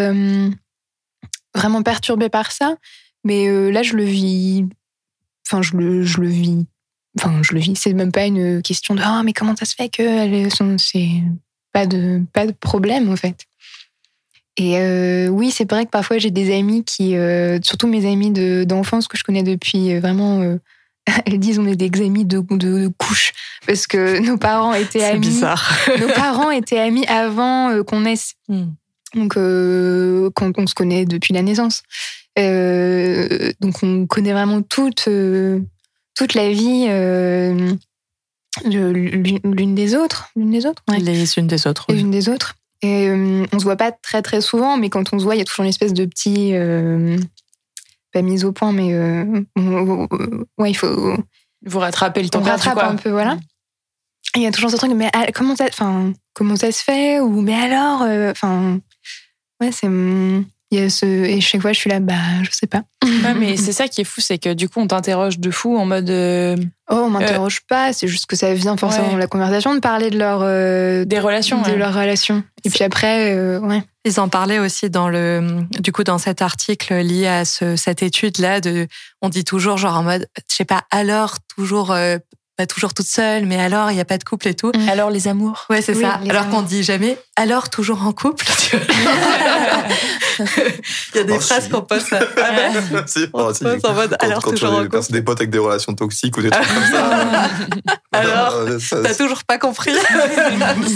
[1.54, 2.76] vraiment perturbée par ça.
[3.24, 4.64] Mais là, je le vis.
[5.46, 6.66] Enfin, je le, je le vis.
[7.18, 7.76] Enfin, je le vis.
[7.76, 10.48] C'est même pas une question de ah mais comment ça se fait que
[10.78, 11.08] c'est
[11.72, 13.47] pas de pas de problème en fait.
[14.60, 18.32] Et euh, oui, c'est vrai que parfois j'ai des amis qui, euh, surtout mes amis
[18.32, 20.56] de- d'enfance que je connais depuis euh, vraiment, euh,
[21.26, 23.32] elles disent on est des amis de, de, de couche
[23.68, 25.20] parce que nos parents étaient C'est amis.
[25.20, 25.78] bizarre.
[26.00, 28.34] Nos parents étaient amis avant qu'on naisse.
[28.48, 28.66] Hmm.
[29.14, 29.34] Donc,
[30.34, 31.82] quand on se connaît depuis la naissance.
[32.36, 35.08] Donc, on connaît vraiment toute,
[36.14, 37.78] toute la vie de
[39.44, 40.28] l'une des autres.
[40.36, 40.98] L'une des autres ouais.
[40.98, 41.86] Les unes des autres.
[41.88, 42.00] Les oui.
[42.02, 42.54] unes des autres.
[42.82, 45.38] Et euh, on se voit pas très, très souvent, mais quand on se voit, il
[45.38, 46.54] y a toujours une espèce de petit.
[46.54, 47.16] euh,
[48.12, 48.94] pas mise au point, mais.
[48.94, 49.42] euh,
[50.58, 51.14] ouais, il faut.
[51.66, 52.86] Vous rattrapez le temps On rattrape quoi.
[52.86, 53.36] un peu, voilà.
[54.36, 57.18] Il y a toujours ce truc, mais ah, comment ça, enfin, comment ça se fait
[57.20, 58.78] Ou mais alors, euh, enfin,
[59.60, 59.88] ouais, c'est.
[60.70, 62.82] Il y a ce, et chaque fois, je suis là, bah, je sais pas.
[63.02, 65.78] Ouais, mais c'est ça qui est fou, c'est que du coup, on t'interroge de fou
[65.78, 66.56] en mode euh,
[66.90, 69.12] Oh, on m'interroge pas, c'est juste que ça vient forcément Ouais.
[69.12, 71.62] dans la conversation de parler de leur, euh, des relations.
[71.62, 71.76] de ouais.
[71.76, 72.42] leur relation.
[72.64, 73.82] Et puis après, euh, ouais.
[74.04, 78.02] Ils en parlaient aussi dans le, du coup, dans cet article lié à ce, cette
[78.02, 78.88] étude-là de,
[79.22, 82.18] on dit toujours genre en mode, je sais pas, alors toujours, euh,
[82.58, 84.72] pas toujours toute seule, mais alors il n'y a pas de couple et tout.
[84.90, 85.64] Alors les amours.
[85.70, 86.20] Ouais, c'est Oui, ça.
[86.28, 88.44] Alors qu'on dit jamais, alors toujours en couple.
[88.58, 88.84] tu vois.
[91.14, 91.70] Il y a des Oh, phrases si.
[91.70, 92.12] qu'on pose.
[92.12, 93.02] à- Ah.
[93.06, 93.64] Si, On oh, si.
[93.64, 95.12] pose en mode, Quand, alors quand, toujours tu- en quand couple.
[95.12, 97.48] des potes avec des relations toxiques ou des trucs comme ça.
[98.12, 99.92] Alors, euh, T'as toujours pas compris.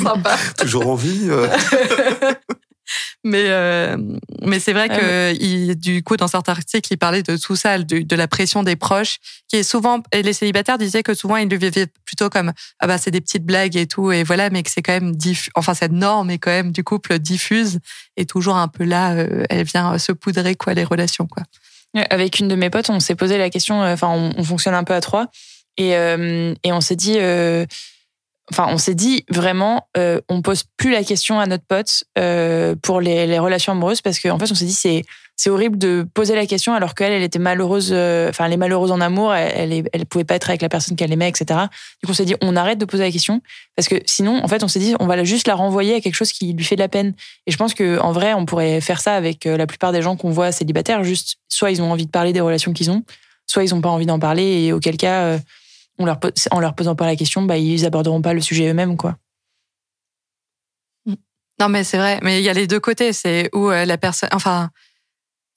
[0.02, 0.36] Sympa.
[0.58, 1.28] toujours envie.
[1.30, 1.46] euh.
[3.24, 3.96] Mais euh,
[4.42, 7.78] mais c'est vrai que il, du coup dans certains articles il parlait de tout ça,
[7.78, 9.18] de, de la pression des proches,
[9.48, 12.86] qui est souvent et les célibataires disaient que souvent ils le vivaient plutôt comme ah
[12.86, 15.48] bah c'est des petites blagues et tout et voilà, mais que c'est quand même diff,
[15.54, 17.78] enfin cette norme est quand même du couple diffuse
[18.16, 21.44] et toujours un peu là, euh, elle vient se poudrer quoi les relations quoi.
[22.08, 23.82] Avec une de mes potes, on s'est posé la question.
[23.82, 25.26] euh, Enfin, on, on fonctionne un peu à trois,
[25.76, 27.66] et euh, et on s'est dit, euh,
[28.50, 32.74] enfin, on s'est dit vraiment, euh, on pose plus la question à notre pote euh,
[32.82, 36.36] pour les, relations amoureuses parce qu'en fait, on s'est dit c'est c'est horrible de poser
[36.36, 37.90] la question alors qu'elle, elle était malheureuse.
[37.92, 39.34] euh, Enfin, elle est malheureuse en amour.
[39.34, 41.58] Elle, elle, pouvait pas être avec la personne qu'elle aimait, etc.
[42.00, 43.40] Du coup, on s'est dit, on arrête de poser la question
[43.74, 46.14] parce que sinon, en fait, on s'est dit, on va juste la renvoyer à quelque
[46.14, 47.14] chose qui lui fait de la peine.
[47.46, 50.02] Et je pense que en vrai, on pourrait faire ça avec euh, la plupart des
[50.02, 51.02] gens qu'on voit célibataires.
[51.02, 53.02] Juste, soit ils ont envie de parler des relations qu'ils ont,
[53.46, 54.44] soit ils ont pas envie d'en parler.
[54.44, 55.38] Et auquel cas,
[56.02, 58.96] on leur, en leur posant pas la question, bah, ils aborderont pas le sujet eux-mêmes,
[58.96, 59.16] quoi.
[61.60, 62.18] Non, mais c'est vrai.
[62.22, 63.12] Mais il y a les deux côtés.
[63.12, 64.28] C'est où euh, la personne.
[64.32, 64.70] Enfin,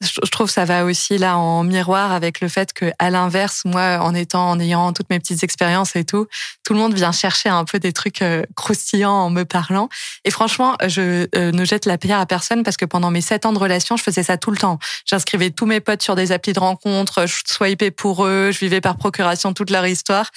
[0.05, 3.99] je trouve ça va aussi là en miroir avec le fait que, à l'inverse, moi,
[4.01, 6.27] en étant, en ayant toutes mes petites expériences et tout,
[6.63, 9.89] tout le monde vient chercher un peu des trucs euh, croustillants en me parlant.
[10.23, 13.45] Et franchement, je euh, ne jette la pierre à personne parce que pendant mes sept
[13.45, 14.79] ans de relation, je faisais ça tout le temps.
[15.05, 18.81] J'inscrivais tous mes potes sur des applis de rencontres, je swipais pour eux, je vivais
[18.81, 20.29] par procuration toute leur histoire.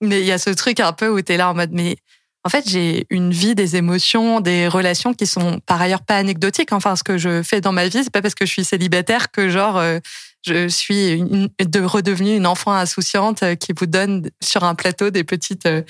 [0.00, 1.96] Mais il y a ce truc un peu où t'es là en mode, mais
[2.44, 6.72] en fait, j'ai une vie, des émotions, des relations qui sont par ailleurs pas anecdotiques.
[6.72, 9.30] Enfin, ce que je fais dans ma vie, c'est pas parce que je suis célibataire
[9.30, 10.00] que genre euh,
[10.44, 15.10] je suis une, de redevenue une enfant insouciante euh, qui vous donne sur un plateau
[15.10, 15.82] des petites euh,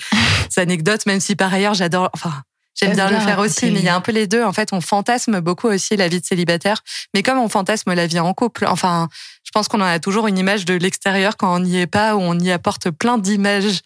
[0.57, 2.11] anecdotes, même si par ailleurs j'adore.
[2.13, 2.43] Enfin,
[2.75, 4.43] j'aime J'aime bien le bien faire aussi, mais il y a un peu les deux.
[4.43, 6.83] En fait, on fantasme beaucoup aussi la vie de célibataire,
[7.15, 8.65] mais comme on fantasme la vie en couple.
[8.67, 9.09] Enfin,
[9.43, 12.15] je pense qu'on en a toujours une image de l'extérieur quand on n'y est pas,
[12.15, 13.81] où on y apporte plein d'images.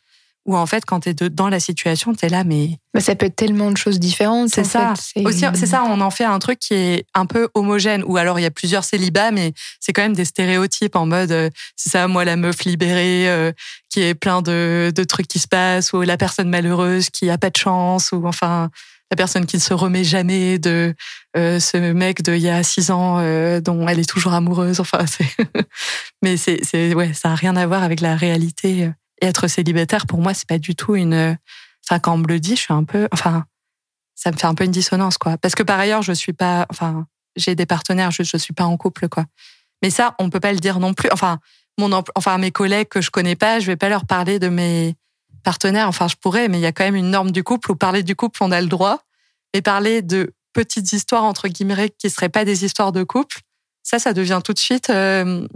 [0.48, 3.26] Où en fait, quand t'es de- dans la situation, t'es là, mais Bah, ça peut
[3.26, 4.50] être tellement de choses différentes.
[4.50, 4.94] c'est ça.
[4.96, 5.24] fait.
[5.26, 8.02] Aussi, c'est ça, on en fait un truc qui est un peu homogène.
[8.08, 11.32] Ou alors il y a plusieurs célibats, mais c'est quand même des stéréotypes en mode,
[11.32, 13.52] euh, c'est ça, moi la meuf libérée, euh,
[13.90, 17.38] qui est plein de, de trucs qui se passent, ou la personne malheureuse qui a
[17.38, 18.70] pas de chance, ou enfin
[19.12, 20.94] la personne qui ne se remet jamais de
[21.38, 24.80] euh, ce mec d'il y a six ans euh, dont elle est toujours amoureuse.
[24.82, 25.28] Enfin, c'est,
[26.22, 28.90] mais c'est, ouais, ça a rien à voir avec la réalité.
[29.22, 31.38] Et être célibataire, pour moi, c'est pas du tout une.
[31.86, 33.08] Enfin, quand on me le dit, je suis un peu.
[33.12, 33.46] Enfin,
[34.16, 35.38] ça me fait un peu une dissonance, quoi.
[35.38, 36.66] Parce que par ailleurs, je suis pas.
[36.70, 39.26] Enfin, j'ai des partenaires, juste je suis pas en couple, quoi.
[39.82, 41.10] Mais ça, on peut pas le dire non plus.
[41.12, 41.40] Enfin,
[41.78, 44.96] mon, enfin, mes collègues que je connais pas, je vais pas leur parler de mes
[45.44, 45.88] partenaires.
[45.88, 48.04] Enfin, je pourrais, mais il y a quand même une norme du couple où parler
[48.04, 49.02] du couple, on a le droit.
[49.54, 53.42] Mais parler de petites histoires entre guillemets qui seraient pas des histoires de couple,
[53.84, 55.48] ça, ça devient tout de suite euh,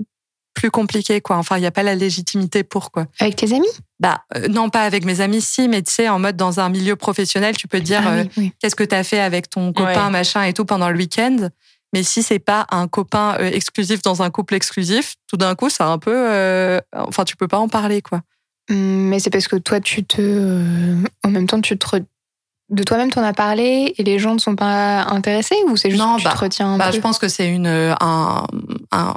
[0.53, 1.37] plus compliqué, quoi.
[1.37, 3.05] Enfin, il y a pas la légitimité pour, quoi.
[3.19, 3.67] Avec tes amis?
[3.99, 6.69] Bah, euh, non, pas avec mes amis, si, mais tu sais, en mode dans un
[6.69, 9.71] milieu professionnel, tu peux dire Ah euh, oui, qu'est-ce que tu as fait avec ton
[9.73, 10.11] copain, Ouais.
[10.11, 11.49] machin et tout pendant le week-end?
[11.93, 15.69] Mais si c'est pas un copain euh, exclusif dans un couple exclusif, tout d'un coup,
[15.69, 16.13] c'est un peu.
[16.15, 18.21] euh, enfin, tu peux pas en parler, quoi.
[18.69, 20.21] Hum, Mais c'est parce que toi, tu te.
[20.21, 21.85] euh, En même temps, tu te.
[21.87, 22.05] re-
[22.69, 26.01] de toi-même, t'en as parlé et les gens ne sont pas intéressés ou c'est juste
[26.01, 26.95] Non, que tu bah, te retiens un Bah, peu?
[26.95, 28.45] je pense que c'est une un,
[28.93, 29.13] un-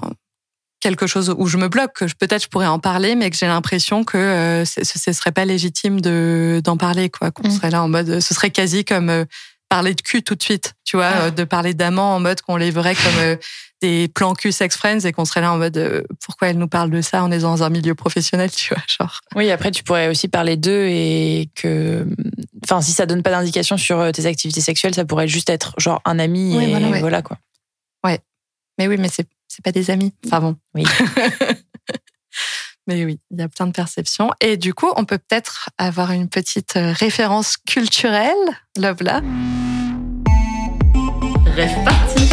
[0.85, 3.47] quelque chose où je me bloque, que peut-être je pourrais en parler, mais que j'ai
[3.49, 7.31] l'impression que euh, ce, ce serait pas légitime de d'en parler, quoi.
[7.33, 7.51] Qu'on Mm.
[7.51, 9.25] serait là en mode, ce serait quasi comme euh,
[9.69, 11.23] parler de cul tout de suite, tu vois, Ah.
[11.25, 13.37] euh, de parler d'amants en mode qu'on les verrait comme euh,
[13.83, 16.69] des plans cul sex friends et qu'on serait là en mode, euh, pourquoi elle nous
[16.69, 19.21] parle de ça On est dans un milieu professionnel, tu vois, genre.
[19.35, 22.07] Oui, après, tu pourrais aussi parler d'eux et que.
[22.65, 25.75] Enfin, si ça donne pas d'indication sur euh, tes activités sexuelles, ça pourrait juste être
[25.79, 27.23] genre un ami Oui, et voilà, voilà, ouais.
[27.23, 27.39] quoi.
[28.79, 30.13] Mais oui, mais c'est c'est pas des amis.
[30.27, 30.57] Enfin bon.
[30.75, 30.85] Oui.
[32.87, 34.31] mais oui, il y a plein de perceptions.
[34.41, 38.35] Et du coup, on peut peut-être avoir une petite euh, référence culturelle,
[38.79, 39.23] Love là.
[41.55, 42.25] Rêve parti.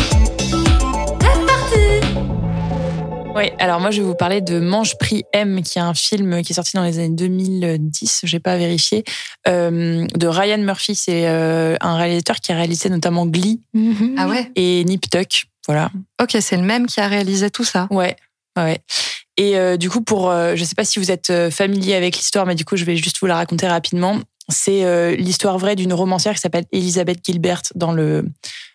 [3.34, 6.42] Oui, alors moi je vais vous parler de Mange Prix M, qui est un film
[6.42, 9.06] qui est sorti dans les années 2010, j'ai pas vérifié,
[9.48, 10.96] euh, de Ryan Murphy.
[10.96, 14.16] C'est euh, un réalisateur qui a réalisé notamment Glee Mhm.
[14.18, 14.52] Ah ouais.
[14.58, 15.46] et Nip Tuck.
[15.68, 15.92] Voilà.
[16.22, 17.88] Ok, c'est le même qui a réalisé tout ça.
[17.92, 18.16] Ouais,
[18.58, 18.82] ouais.
[19.38, 22.18] Et euh, du coup, pour, euh, je sais pas si vous êtes euh, familier avec
[22.18, 24.20] l'histoire, mais du coup, je vais juste vous la raconter rapidement.
[24.50, 28.26] C'est euh, l'histoire vraie d'une romancière qui s'appelle Elizabeth Gilbert dans le,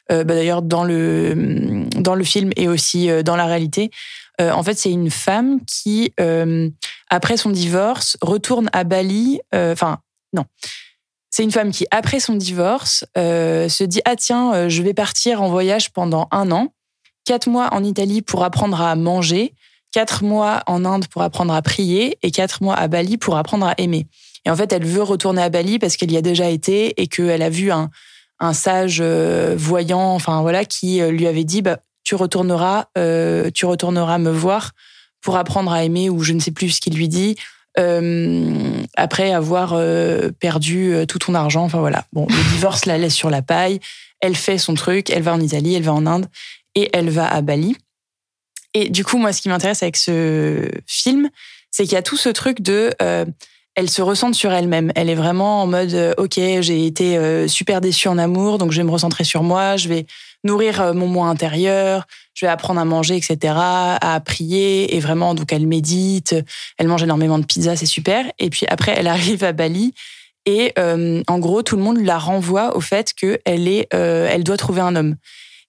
[0.08, 3.90] bah, d'ailleurs dans le dans le film et aussi dans la réalité.
[4.38, 6.12] En fait, c'est une femme qui,
[7.10, 9.40] après son divorce, retourne à Bali.
[9.52, 9.98] Enfin,
[10.32, 10.44] non.
[11.30, 15.50] C'est une femme qui, après son divorce, se dit ah tiens, je vais partir en
[15.50, 16.72] voyage pendant un an,
[17.26, 19.52] quatre mois en Italie pour apprendre à manger,
[19.92, 23.66] quatre mois en Inde pour apprendre à prier et quatre mois à Bali pour apprendre
[23.66, 24.06] à aimer.
[24.46, 27.08] Et en fait, elle veut retourner à Bali parce qu'elle y a déjà été et
[27.08, 27.90] qu'elle a vu un,
[28.52, 33.66] sage euh, voyant, enfin voilà, qui euh, lui avait dit bah, tu retourneras, euh, tu
[33.66, 34.70] retourneras me voir
[35.20, 37.36] pour apprendre à aimer ou je ne sais plus ce qu'il lui dit.
[38.96, 39.74] après avoir
[40.38, 42.04] perdu tout ton argent, enfin voilà.
[42.12, 43.80] Bon, le divorce la laisse sur la paille.
[44.20, 45.10] Elle fait son truc.
[45.10, 46.26] Elle va en Italie, elle va en Inde
[46.76, 47.76] et elle va à Bali.
[48.74, 51.30] Et du coup, moi, ce qui m'intéresse avec ce film,
[51.70, 53.24] c'est qu'il y a tout ce truc de euh,
[53.74, 54.92] elle se ressente sur elle-même.
[54.94, 58.72] Elle est vraiment en mode euh, OK, j'ai été euh, super déçue en amour, donc
[58.72, 60.06] je vais me recentrer sur moi, je vais
[60.44, 65.52] nourrir mon moi intérieur, je vais apprendre à manger, etc., à prier et vraiment donc
[65.52, 66.36] elle médite,
[66.78, 68.30] elle mange énormément de pizza, c'est super.
[68.38, 69.92] Et puis après, elle arrive à Bali
[70.44, 73.88] et en gros, tout le monde la renvoie au fait que elle est,
[74.44, 75.16] doit trouver un homme.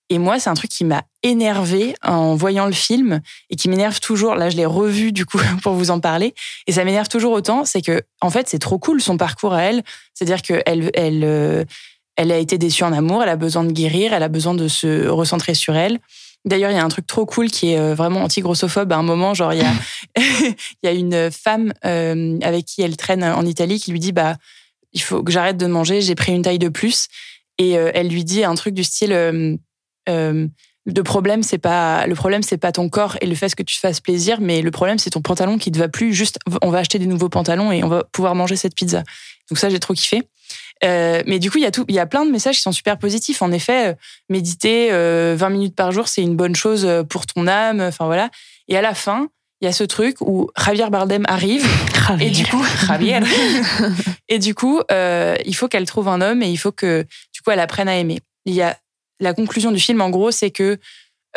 [0.09, 3.99] Et moi, c'est un truc qui m'a énervé en voyant le film et qui m'énerve
[3.99, 4.35] toujours.
[4.35, 6.33] Là, je l'ai revu du coup pour vous en parler
[6.65, 7.65] et ça m'énerve toujours autant.
[7.65, 9.83] C'est que en fait, c'est trop cool son parcours à elle.
[10.13, 11.65] C'est-à-dire que elle, elle, euh,
[12.15, 13.21] elle a été déçue en amour.
[13.21, 14.13] Elle a besoin de guérir.
[14.13, 15.99] Elle a besoin de se recentrer sur elle.
[16.45, 18.93] D'ailleurs, il y a un truc trop cool qui est euh, vraiment anti-grossophobe.
[18.93, 19.73] À un moment, genre, il y a,
[20.17, 24.13] il y a une femme euh, avec qui elle traîne en Italie qui lui dit,
[24.13, 24.37] bah,
[24.93, 25.99] il faut que j'arrête de manger.
[25.99, 27.07] J'ai pris une taille de plus.
[27.59, 29.57] Et elle lui dit un truc du style,
[30.09, 30.47] euh,
[30.85, 33.75] le problème c'est pas le problème c'est pas ton corps et le fait que tu
[33.75, 36.13] te fasses plaisir, mais le problème c'est ton pantalon qui te va plus.
[36.13, 39.03] Juste, on va acheter des nouveaux pantalons et on va pouvoir manger cette pizza.
[39.49, 40.23] Donc ça, j'ai trop kiffé.
[40.83, 42.61] Euh, mais du coup, il y a tout, il y a plein de messages qui
[42.61, 43.41] sont super positifs.
[43.41, 43.93] En effet, euh,
[44.29, 47.81] méditer euh, 20 minutes par jour, c'est une bonne chose pour ton âme.
[47.81, 48.29] Enfin voilà.
[48.67, 49.27] Et à la fin,
[49.61, 51.65] il y a ce truc où Javier Bardem arrive
[52.19, 53.19] et du coup, Javier.
[54.29, 57.51] et du coup, il faut qu'elle trouve un homme et il faut que du coup
[57.51, 58.19] elle apprenne à aimer.
[58.45, 58.77] Il y a
[59.19, 60.77] la conclusion du film, en gros, c'est que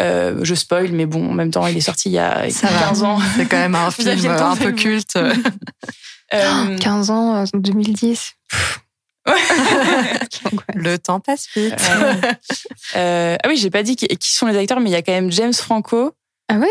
[0.01, 2.69] euh, je spoil, mais bon, en même temps, il est sorti il y a Ça
[2.69, 2.79] va.
[2.89, 3.19] 15 ans.
[3.37, 5.19] C'est quand même un film un peu culte.
[6.33, 8.35] Euh, 15 ans, euh, 2010.
[10.75, 11.75] Le temps passe vite.
[11.91, 12.15] Euh,
[12.97, 15.03] euh, ah oui, j'ai pas dit qui, qui sont les acteurs, mais il y a
[15.03, 16.13] quand même James Franco.
[16.49, 16.69] Ah ouais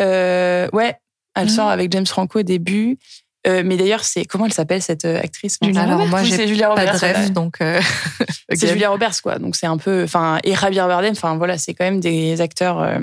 [0.00, 0.96] Euh, ouais,
[1.36, 1.48] elle Ah.
[1.48, 2.98] sort avec James Franco au début.
[3.46, 5.58] Euh, mais d'ailleurs, c'est comment elle s'appelle cette euh, actrice?
[5.62, 7.30] Julia Alors Roberts moi, j'ai c'est Julia pas de Roberts.
[7.30, 7.60] donc.
[7.60, 7.80] euh,
[8.54, 8.68] C'est.
[8.68, 9.38] Julia Roberts, quoi.
[9.38, 11.12] Donc c'est un peu, enfin, et Javier Bardem.
[11.12, 12.98] Enfin voilà, c'est quand même des acteurs, euh,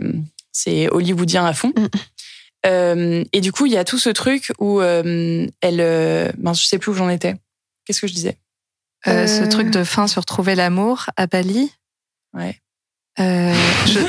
[0.51, 1.73] c'est hollywoodien à fond.
[1.75, 3.23] Mm.
[3.33, 6.91] Et du coup, il y a tout ce truc où elle, mince, je sais plus
[6.91, 7.35] où j'en étais.
[7.85, 8.37] Qu'est-ce que je disais?
[9.05, 11.73] Ce truc de fin sur trouver l'amour à Bali.
[12.33, 12.57] Ouais.
[13.19, 13.53] Euh,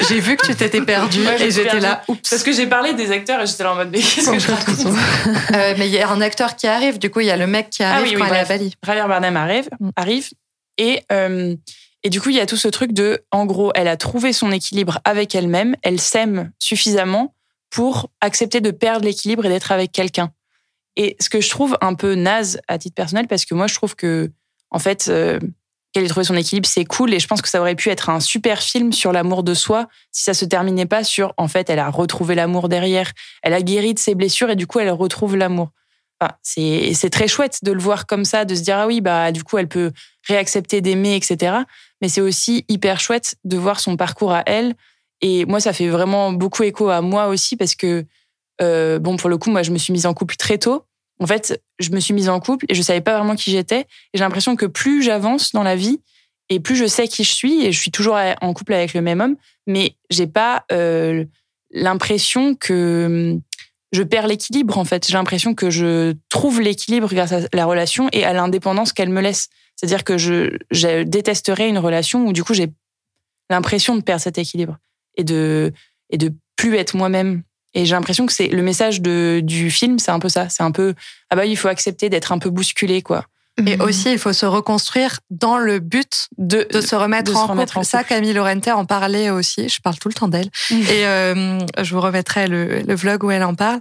[0.08, 1.96] j'ai vu que tu t'étais perdu Ouais, et j'étais là.
[2.06, 2.20] perdue.
[2.30, 4.50] Parce que j'ai parlé des acteurs et j'étais là en mode mais qu'est-ce que je
[4.50, 4.78] raconte
[5.54, 6.98] Euh, mais il y a un acteur qui arrive.
[6.98, 8.44] Du coup, il y a le mec qui Ah arrive oui, oui, quand est à.
[8.46, 8.72] Bali.
[8.84, 9.90] Javier Bardem arrive, Mm.
[9.96, 10.30] arrive
[10.78, 11.54] et euh,
[12.02, 14.32] et du coup il y a tout ce truc de en gros elle a trouvé
[14.32, 17.34] son équilibre avec elle-même, elle s'aime suffisamment
[17.70, 20.30] pour accepter de perdre l'équilibre et d'être avec quelqu'un.
[20.96, 23.74] Et ce que je trouve un peu naze à titre personnel parce que moi je
[23.74, 24.30] trouve que
[24.70, 25.10] en fait
[25.94, 28.10] qu'elle ait trouvé son équilibre c'est cool et je pense que ça aurait pu être
[28.10, 31.70] un super film sur l'amour de soi si ça se terminait pas sur en fait
[31.70, 34.90] elle a retrouvé l'amour derrière, elle a guéri de ses blessures et du coup elle
[34.90, 35.70] retrouve l'amour.
[36.20, 39.32] Enfin, c'est très chouette de le voir comme ça, de se dire ah oui bah
[39.32, 39.92] du coup elle peut
[40.26, 41.56] réaccepter d'aimer etc.
[42.00, 44.74] Mais c'est aussi hyper chouette de voir son parcours à elle.
[45.20, 48.04] Et moi ça fait vraiment beaucoup écho à moi aussi parce que
[48.60, 50.84] euh, bon pour le coup moi je me suis mise en couple très tôt.
[51.20, 53.80] En fait je me suis mise en couple et je savais pas vraiment qui j'étais.
[53.80, 56.00] Et j'ai l'impression que plus j'avance dans la vie
[56.48, 59.00] et plus je sais qui je suis et je suis toujours en couple avec le
[59.00, 59.36] même homme,
[59.66, 61.24] mais j'ai pas euh,
[61.70, 63.38] l'impression que
[63.92, 65.06] je perds l'équilibre en fait.
[65.06, 69.20] J'ai l'impression que je trouve l'équilibre grâce à la relation et à l'indépendance qu'elle me
[69.20, 69.48] laisse.
[69.76, 72.68] C'est-à-dire que je, je détesterais une relation où du coup j'ai
[73.50, 74.78] l'impression de perdre cet équilibre
[75.16, 75.72] et de
[76.10, 77.42] et de plus être moi-même.
[77.74, 80.48] Et j'ai l'impression que c'est le message de, du film, c'est un peu ça.
[80.48, 80.94] C'est un peu
[81.30, 83.24] ah bah il faut accepter d'être un peu bousculé quoi.
[83.58, 83.82] Et mhm.
[83.82, 87.84] aussi, il faut se reconstruire dans le but de, de se remettre, en, couple.
[87.84, 89.68] Ça, Camille Laurente en parlait aussi.
[89.68, 90.50] Je parle tout le temps d'elle.
[90.70, 90.82] Mhm.
[90.82, 93.80] Et euh, je vous remettrai le, le, vlog où elle en parle.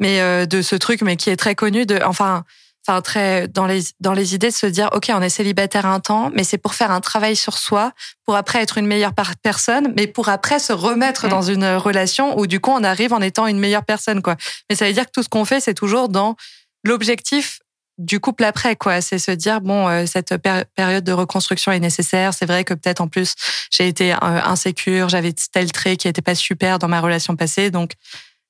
[0.00, 2.42] Mais euh, de ce truc, mais qui est très connu, de, enfin,
[2.86, 6.00] enfin très dans les dans les idées de se dire, ok, on est célibataire un
[6.00, 7.92] temps, mais c'est pour faire un travail sur soi,
[8.24, 9.12] pour après être une meilleure
[9.42, 11.30] personne, mais pour après se remettre mhm.
[11.30, 14.36] dans une relation où du coup on arrive en étant une meilleure personne, quoi.
[14.68, 16.36] Mais ça veut dire que tout ce qu'on fait, c'est toujours dans
[16.84, 17.60] l'objectif
[17.98, 20.34] du couple après quoi c'est se dire bon euh, cette
[20.74, 23.34] période de reconstruction est nécessaire c'est vrai que peut-être en plus
[23.70, 27.70] j'ai été euh, insécure j'avais tel trait qui était pas super dans ma relation passée
[27.70, 27.92] donc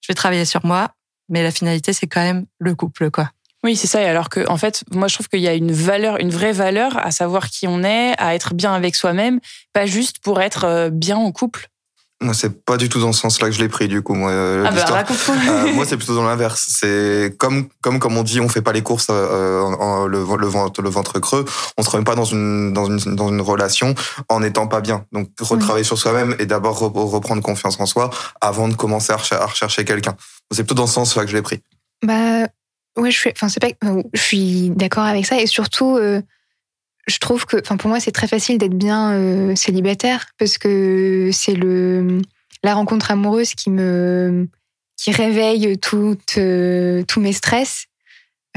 [0.01, 0.95] je vais travailler sur moi
[1.29, 3.31] mais la finalité c'est quand même le couple quoi
[3.63, 4.03] oui, c'est ça.
[4.03, 6.53] Et alors que, en fait, moi, je trouve qu'il y a une valeur, une vraie
[6.53, 9.41] valeur à savoir qui on est, à être bien avec soi-même,
[9.73, 11.69] pas juste pour être euh, bien en couple.
[12.23, 14.15] Moi, c'est pas du tout dans ce sens-là que je l'ai pris, du coup.
[14.15, 16.67] Moi, euh, ah bah, euh, moi, c'est plutôt dans l'inverse.
[16.69, 20.47] C'est comme, comme, comme on dit, on fait pas les courses euh, en, le, le,
[20.47, 21.45] ventre, le ventre creux.
[21.77, 23.95] On se remet pas dans une, dans une, dans une relation
[24.29, 25.05] en n'étant pas bien.
[25.11, 28.11] Donc, retravailler sur soi-même et d'abord reprendre confiance en soi
[28.41, 30.15] avant de commencer à, rechercher quelqu'un.
[30.53, 31.61] C'est plutôt dans ce sens-là que je l'ai pris.
[32.05, 32.47] Bah,
[32.97, 33.73] ouais, je suis, enfin, c'est pas,
[34.13, 36.23] je suis d'accord avec ça et surtout, euh,
[37.07, 41.31] je trouve que, enfin, pour moi, c'est très facile d'être bien euh, célibataire parce que
[41.33, 42.21] c'est le
[42.63, 44.47] la rencontre amoureuse qui me
[44.97, 47.87] qui réveille toutes euh, tous mes stress,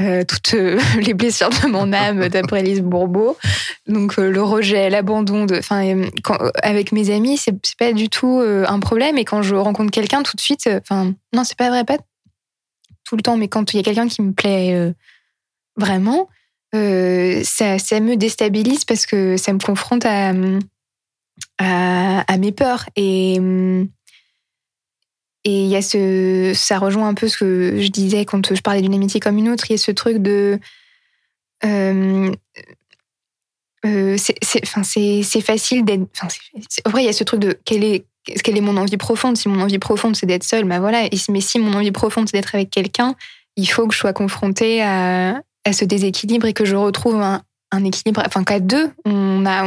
[0.00, 0.52] euh, toutes
[1.00, 3.36] les blessures de mon âme d'après Lise Bourbeau.
[3.88, 6.04] Donc le rejet, l'abandon, enfin,
[6.62, 9.18] avec mes amis, c'est pas du tout un problème.
[9.18, 11.98] Et quand je rencontre quelqu'un, tout de suite, enfin, non, c'est pas vrai, pas
[13.06, 14.92] tout le temps, mais quand il y a quelqu'un qui me plaît
[15.76, 16.28] vraiment
[16.74, 20.32] euh, ça, me déstabilise parce que ça me confronte à,
[21.58, 22.86] à, mes peurs.
[22.96, 23.40] Et
[25.44, 28.94] et y a ça rejoint un peu ce que je disais quand je parlais d'une
[28.94, 29.64] amitié comme une autre.
[29.68, 30.58] Il y a ce truc de,
[31.64, 32.32] euh,
[33.84, 36.08] euh, c'est facile d'être.
[36.84, 38.06] En vrai, il y a ce truc de quelle est,
[38.42, 39.36] quelle est mon envie profonde?
[39.36, 41.08] Si mon envie profonde c'est d'être seule, bah voilà.
[41.30, 43.14] mais si mon envie profonde c'est d'être avec quelqu'un,
[43.56, 47.42] il faut que je sois confrontée à, à ce déséquilibre et que je retrouve un,
[47.84, 49.64] équilibre, enfin qu'à deux, on, a,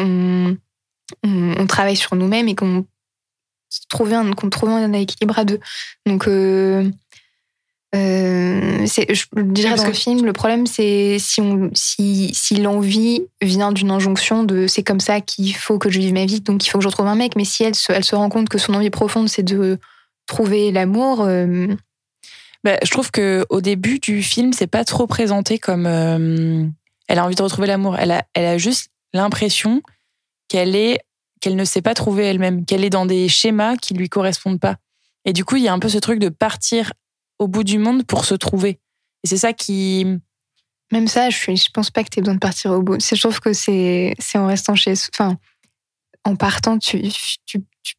[1.23, 2.85] on, travaille sur nous-mêmes et qu'on
[3.89, 5.59] trouve un, trouve un équilibre à deux.
[6.05, 6.89] Donc, euh,
[7.95, 13.71] euh, je dirais dans le film, le problème c'est si, on, si, si l'envie vient
[13.71, 16.69] d'une injonction de c'est comme ça qu'il faut que je vive ma vie, donc il
[16.69, 18.59] faut que je retrouve un mec, mais si elle se, elle se rend compte que
[18.59, 19.79] son envie profonde c'est de
[20.27, 21.67] trouver l'amour, euh,
[22.63, 26.65] bah, je trouve que au début du film, c'est pas trop présenté comme euh,
[27.07, 27.97] elle a envie de retrouver l'amour.
[27.97, 29.81] Elle a, elle a juste l'impression
[30.49, 30.99] qu'elle est,
[31.41, 34.75] qu'elle ne sait pas trouver elle-même, qu'elle est dans des schémas qui lui correspondent pas.
[35.25, 36.91] Et du coup, il y a un peu ce truc de partir
[37.39, 38.79] au bout du monde pour se trouver.
[39.23, 40.05] Et c'est ça qui.
[40.91, 42.99] Même ça, je, suis, je pense pas que tu aies besoin de partir au bout.
[42.99, 44.93] Je trouve que c'est en restant chez.
[45.13, 45.37] Enfin,
[46.25, 47.01] en partant, tu,
[47.45, 47.95] tu, tu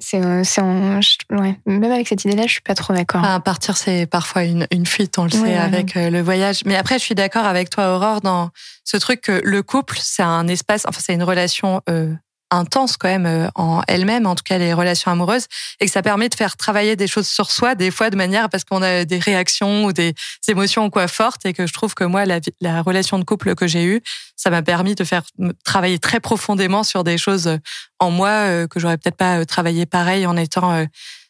[0.00, 1.60] c'est, ouais.
[1.66, 3.24] Même avec cette idée-là, je suis pas trop d'accord.
[3.24, 6.62] À partir, c'est parfois une, une fuite, on le sait, avec euh, le voyage.
[6.66, 8.50] Mais après, je suis d'accord avec toi, Aurore, dans
[8.84, 12.14] ce truc que le couple, c'est un espace, enfin, c'est une relation euh,
[12.50, 15.46] intense quand même euh, en elle-même, en tout cas les relations amoureuses,
[15.80, 18.48] et que ça permet de faire travailler des choses sur soi, des fois de manière
[18.48, 20.14] parce qu'on a des réactions ou des
[20.48, 23.66] émotions quoi fortes, et que je trouve que moi, la, la relation de couple que
[23.66, 24.02] j'ai eue,
[24.36, 25.22] ça m'a permis de faire
[25.64, 27.58] travailler très profondément sur des choses
[27.98, 30.86] en moi euh, que j'aurais peut-être pas euh, travaillé pareil en étant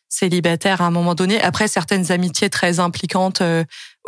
[0.08, 1.40] célibataire à un moment donné.
[1.40, 3.42] Après, certaines amitiés très impliquantes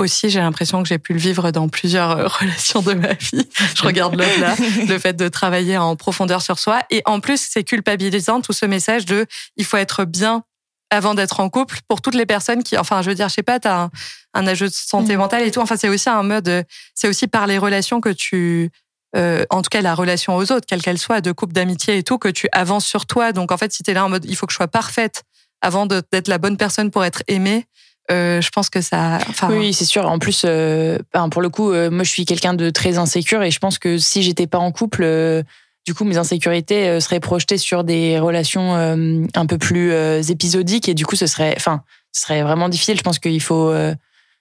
[0.00, 3.48] aussi, j'ai l'impression que j'ai pu le vivre dans plusieurs euh, relations de ma vie.
[3.74, 4.54] Je regarde l'autre là,
[4.88, 6.80] le fait de travailler en profondeur sur soi.
[6.90, 9.26] Et en plus, c'est culpabilisant tout ce message de
[9.56, 10.42] il faut être bien
[10.90, 13.44] avant d'être en couple pour toutes les personnes qui, enfin, je veux dire, je sais
[13.44, 13.90] pas, t'as un,
[14.34, 15.18] un âge de santé mm.
[15.18, 15.60] mentale et tout.
[15.60, 18.70] Enfin, c'est aussi un mode, c'est aussi par les relations que tu,
[19.16, 22.02] euh, en tout cas la relation aux autres, quelle qu'elle soit, de couple, d'amitié et
[22.02, 23.32] tout, que tu avances sur toi.
[23.32, 25.22] Donc en fait, si t'es là en mode, il faut que je sois parfaite
[25.60, 27.66] avant d'être la bonne personne pour être aimée,
[28.10, 29.18] euh, je pense que ça.
[29.28, 30.06] Enfin, Oui, c'est sûr.
[30.06, 33.42] En plus, euh, ben, pour le coup, euh, moi, je suis quelqu'un de très insécure
[33.42, 35.42] et je pense que si j'étais pas en couple, euh,
[35.86, 39.92] du coup, mes insécurités euh, seraient projetées sur des relations euh, un peu plus
[40.30, 41.82] épisodiques et du coup, ce serait, enfin,
[42.12, 42.96] ce serait vraiment difficile.
[42.96, 43.72] Je pense qu'il faut,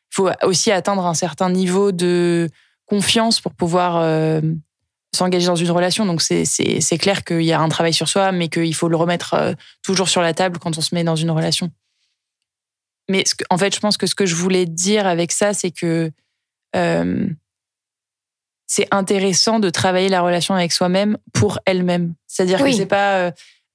[0.09, 2.49] faut aussi atteindre un certain niveau de
[2.87, 4.41] confiance pour pouvoir
[5.15, 6.05] s'engager dans une relation.
[6.05, 9.33] Donc, c'est clair qu'il y a un travail sur soi, mais qu'il faut le remettre
[9.33, 9.53] euh,
[9.83, 11.71] toujours sur la table quand on se met dans une relation.
[13.09, 15.53] Mais ce que- en fait, je pense que ce que je voulais dire avec ça,
[15.53, 16.11] c'est que
[16.75, 17.27] euh,
[18.67, 22.13] c'est intéressant de travailler la relation avec soi-même pour elle-même.
[22.27, 22.71] C'est-à-dire Oui.
[22.71, 23.31] que c'est pas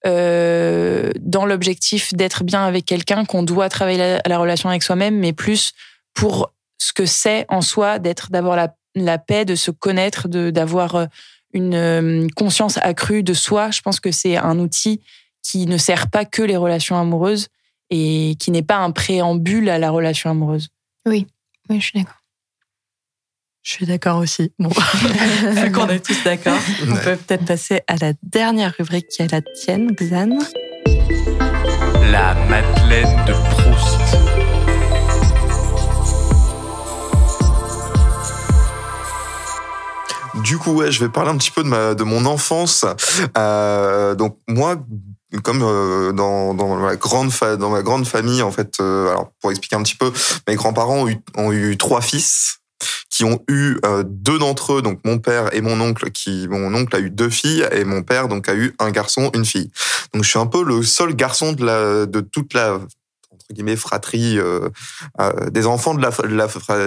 [0.07, 5.19] euh, dans l'objectif d'être bien avec quelqu'un qu'on doit travailler la, la relation avec soi-même,
[5.19, 5.73] mais plus
[6.15, 10.51] pour ce que c'est en soi d'être, d'avoir la, la paix, de se connaître, de
[10.51, 11.07] d'avoir euh,
[11.53, 13.71] une euh, conscience accrue de soi.
[13.71, 15.01] Je pense que c'est un outil
[15.43, 17.49] qui ne sert pas que les relations amoureuses
[17.91, 20.69] et qui n'est pas un préambule à la relation amoureuse.
[21.07, 21.27] Oui,
[21.71, 22.23] je suis d'accord.
[23.63, 24.53] je suis d'accord aussi.
[24.59, 24.71] Bon,
[25.51, 29.31] vu qu'on est tous d'accord, on peut peut-être passer à la dernière rubrique qui est
[29.31, 30.39] la tienne, Xan.
[32.11, 34.34] La Madeleine de Proust.
[40.43, 42.85] Du coup, ouais, je vais parler un petit peu de ma de mon enfance.
[43.39, 44.77] Euh, donc moi,
[45.43, 48.75] comme euh, dans dans ma grande dans ma grande famille en fait.
[48.81, 50.13] euh, alors pour expliquer un petit peu,
[50.49, 52.59] mes grands-parents ont eu, ont eu trois fils
[53.11, 56.75] qui ont eu euh, deux d'entre eux, donc mon père et mon oncle, qui mon
[56.75, 59.71] oncle a eu deux filles et mon père donc a eu un garçon, une fille.
[60.13, 62.81] Donc je suis un peu le seul garçon de la de toute la
[63.77, 64.69] fratrie euh,
[65.21, 66.11] euh, des enfants de la,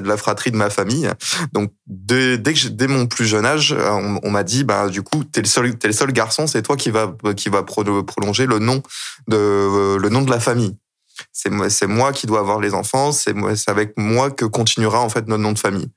[0.02, 1.10] de fratrie de ma famille.
[1.54, 5.42] Donc dès, dès mon plus jeune âge, euh, on, m'a dit bah du coup t'es
[5.42, 8.82] le seul le seul garçon, c'est toi qui va qui va pro- prolonger le nom
[9.28, 10.76] de le nom de la famille.
[11.34, 13.34] C'est moi qui dois avoir les enfants, c'est
[13.68, 15.90] avec moi que continuera en fait notre nom de famille.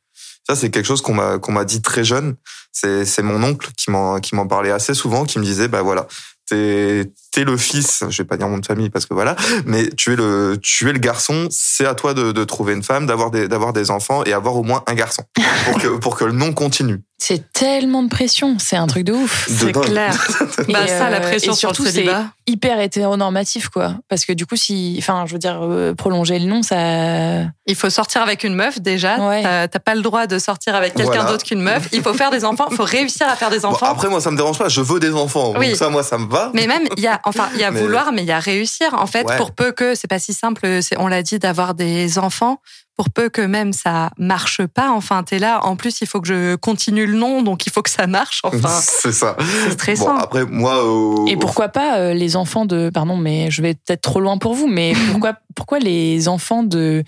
[0.49, 2.37] Ça c'est quelque chose qu'on m'a qu'on m'a dit très jeune.
[2.73, 5.83] C'est c'est mon oncle qui m'en qui m'en parlait assez souvent, qui me disait bah
[5.83, 6.07] voilà
[6.47, 9.89] t'es t'es le fils, je vais pas dire mon de famille parce que voilà, mais
[9.97, 13.07] tu es le tu es le garçon, c'est à toi de, de trouver une femme,
[13.07, 15.23] d'avoir des d'avoir des enfants et avoir au moins un garçon
[15.67, 17.01] pour que pour que le nom continue.
[17.23, 19.47] C'est tellement de pression, c'est un truc de ouf.
[19.51, 19.85] De C'est dingue.
[19.85, 20.15] clair.
[20.71, 22.07] bah, ça, la euh, pression et sur surtout, c'est
[22.47, 23.97] hyper hétéronormatif, quoi.
[24.09, 27.43] Parce que du coup, si, enfin, je veux dire, euh, prolonger le nom, ça.
[27.67, 29.19] Il faut sortir avec une meuf déjà.
[29.19, 29.43] Ouais.
[29.43, 31.31] T'as t'as pas le droit de sortir avec quelqu'un Voilà.
[31.31, 31.89] d'autre qu'une meuf.
[31.93, 32.69] Il faut faire des enfants.
[32.71, 33.87] Il faut réussir à faire des Bon, enfants.
[33.91, 35.53] après moi ça me dérange pas, je veux des enfants.
[35.59, 35.69] Oui.
[35.69, 36.51] Donc ça moi ça me va.
[36.55, 38.39] Mais même, il y a, enfin, il y a Mais- vouloir, mais il y a
[38.41, 38.95] réussir.
[38.95, 39.37] En fait, Ouais.
[39.37, 42.61] pour peu que, c'est pas si simple, c'est- on l'a dit, d'avoir des enfants,
[42.97, 46.29] pour peu que même ça marche pas, enfin, t'es là, en plus, il faut que
[46.29, 48.69] je continue le nom, donc il faut que ça marche, enfin.
[48.83, 49.37] c'est ça.
[49.65, 50.15] C'est stressant.
[50.15, 52.91] Bon après moi au- Et pourquoi pas euh, les enfants de.
[52.93, 54.93] Pardon, mais je vais peut-être trop loin pour vous, mais
[55.25, 57.03] pourquoi, pourquoi les enfants de.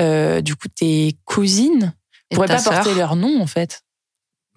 [0.00, 1.92] euh, du coup, tes cousines
[2.30, 3.82] Et pourraient pas porter leur nom, en fait?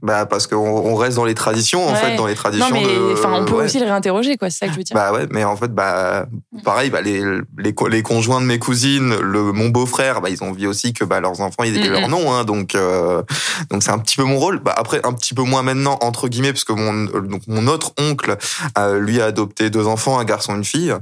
[0.01, 1.97] Bah parce qu'on on reste dans les traditions en Ouais.
[1.97, 3.65] fait dans les traditions Non, mais de enfin, on peut ouais.
[3.65, 4.49] aussi le réinterroger, quoi.
[4.49, 4.95] C'est ça que je veux dire.
[4.95, 6.25] Bah ouais, mais en fait, bah
[6.63, 7.21] pareil, bah les
[7.57, 11.03] les, les conjoints de mes cousines, le mon beau-frère, bah ils ont envie aussi que
[11.05, 13.21] bah leurs enfants ils aient leur nom, hein, donc euh,
[13.69, 14.59] donc c'est un petit peu mon rôle.
[14.59, 17.93] Bah après un petit peu moins maintenant entre guillemets parce que mon donc mon autre
[17.99, 18.37] oncle,
[18.77, 20.93] euh, lui a adopté deux enfants, un garçon, une fille.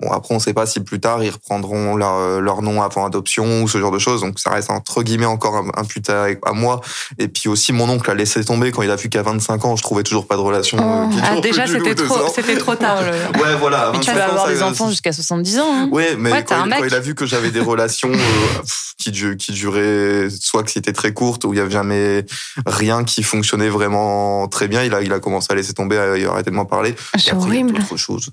[0.00, 3.62] Bon après on sait pas si plus tard ils reprendront leur leur nom avant adoption
[3.62, 6.80] ou ce genre de choses, donc ça reste entre guillemets encore putain avec- à moi.
[7.18, 9.74] Et puis aussi mon oncle a laissé tomber quand il a vu qu'à 25 ans,
[9.74, 10.78] je trouvais toujours pas de relation.
[10.78, 11.10] euh, Oh.
[11.10, 12.98] qui Ah, déjà, c'était trop, c'était trop tard.
[13.42, 13.88] Ouais, voilà.
[13.88, 15.64] à mais tu 25 peux ans, avoir ça- des enfants jusqu'à 70 ans.
[15.68, 15.88] hein.
[15.90, 16.78] Ouais, mais Ouais, quand, il, mec.
[16.80, 18.62] quand il a vu que j'avais des relations euh,
[18.98, 22.24] qui, qui duraient, soit que c'était très courte, ou il y avait jamais
[22.66, 26.16] rien qui fonctionnait vraiment très bien, il a, il a commencé à laisser tomber, à,
[26.16, 26.94] il a arrêté de m'en parler.
[27.18, 27.72] C'est horrible.
[27.72, 28.30] d'autres choses.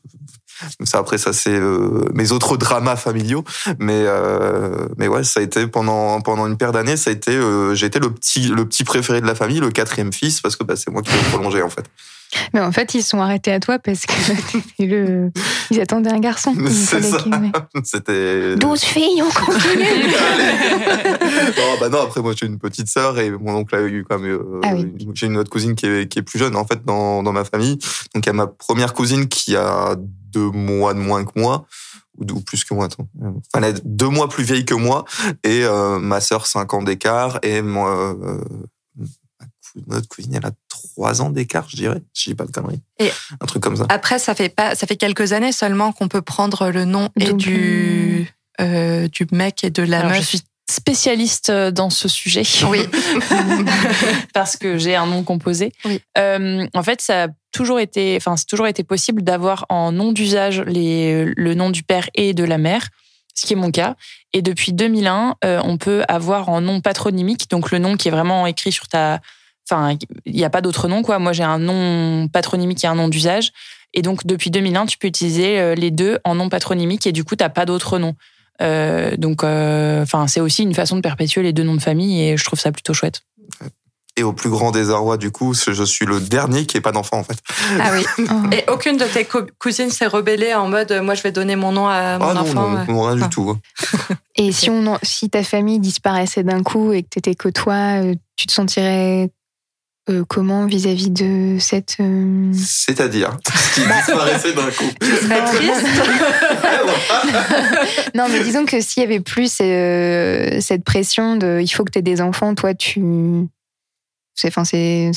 [0.83, 3.43] Ça, après, ça, c'est euh, mes autres dramas familiaux.
[3.79, 7.35] Mais, euh, mais ouais, ça a été pendant, pendant une paire d'années, ça a été,
[7.35, 10.63] euh, été le petit, le petit préféré de la famille, le quatrième fils, parce que
[10.63, 11.85] bah, c'est moi qui l'ai prolongé, en fait.
[12.53, 14.13] Mais en fait, ils se sont arrêtés à toi parce que
[14.83, 15.31] le...
[15.71, 16.53] ils attendaient un garçon.
[16.69, 17.17] C'est ça.
[17.83, 18.55] C'était.
[18.55, 19.83] 12 filles, on continue.
[21.57, 24.19] non, bah non, après, moi, j'ai une petite sœur et mon oncle a eu quand
[24.19, 24.31] même.
[24.31, 24.93] euh, Ah oui.
[25.13, 27.45] J'ai une autre cousine qui est, qui est plus jeune, en fait, dans, dans ma
[27.45, 27.77] famille.
[28.13, 31.65] Donc, il y a ma première cousine qui a deux mois de moins que moi.
[32.17, 33.07] Ou, plus que moi, attends.
[33.21, 35.03] Enfin, elle est deux mois plus vieille que moi.
[35.43, 37.39] Et euh, ma sœur, cinq ans d'écart.
[37.43, 38.41] Et moi, euh,
[39.87, 42.01] notre cousine, elle a trois ans d'écart, je dirais.
[42.13, 42.81] Je dis pas de conneries.
[42.99, 43.85] Et- Un truc comme ça.
[43.89, 47.25] Après, ça fait pas, ça fait quelques années seulement qu'on peut prendre le nom et
[47.25, 50.19] Donc, du, euh, du mec et de la Alors, meuf.
[50.21, 52.43] je suis spécialiste euh, dans ce sujet.
[52.69, 52.79] Oui.
[54.33, 55.71] parce que j'ai un nom composé.
[55.85, 56.01] Oui.
[56.17, 60.11] Euh, en fait, ça a toujours été, enfin, c'est toujours été possible d'avoir en nom
[60.11, 62.87] d'usage les, le nom du père et de la mère,
[63.33, 63.95] ce qui est mon cas.
[64.33, 68.11] Et depuis 2001, euh, on peut avoir en nom patronymique, donc le nom qui est
[68.11, 69.19] vraiment écrit sur ta.
[69.69, 71.17] Enfin, il n'y a pas d'autre nom, quoi.
[71.19, 73.51] Moi, j'ai un nom patronymique et un nom d'usage.
[73.93, 77.23] Et donc, depuis 2001, tu peux utiliser euh, les deux en nom patronymique et du
[77.23, 78.13] coup, tu n'as pas d'autre nom.
[78.61, 82.21] Euh, donc, euh, enfin, c'est aussi une façon de perpétuer les deux noms de famille
[82.21, 83.21] et je trouve ça plutôt chouette.
[84.17, 87.17] Et au plus grand désarroi, du coup, je suis le dernier qui n'ait pas d'enfant,
[87.19, 87.37] en fait.
[87.81, 88.05] Ah oui.
[88.29, 88.49] Oh.
[88.53, 91.71] Et aucune de tes co- cousines s'est rebellée en mode moi je vais donner mon
[91.73, 92.69] nom à mon ah non, enfant.
[92.69, 92.85] non, euh.
[92.87, 93.23] non, rien Ah.
[93.25, 93.57] du tout.
[94.37, 98.01] Et si, on, en- si ta famille disparaissait d'un coup et que t'étais que toi,
[98.37, 99.29] tu te sentirais
[100.09, 101.95] euh, comment vis-à-vis de cette.
[101.99, 103.95] euh, C'est-à-dire, ce qui Bah.
[103.97, 104.85] disparaissait d'un coup.
[104.99, 105.23] Triste
[108.15, 111.91] Non, mais disons que s'il y avait plus euh, cette pression de il faut que
[111.91, 113.01] tu aies des enfants, toi, tu.
[114.37, 115.11] C'est enfin, c'est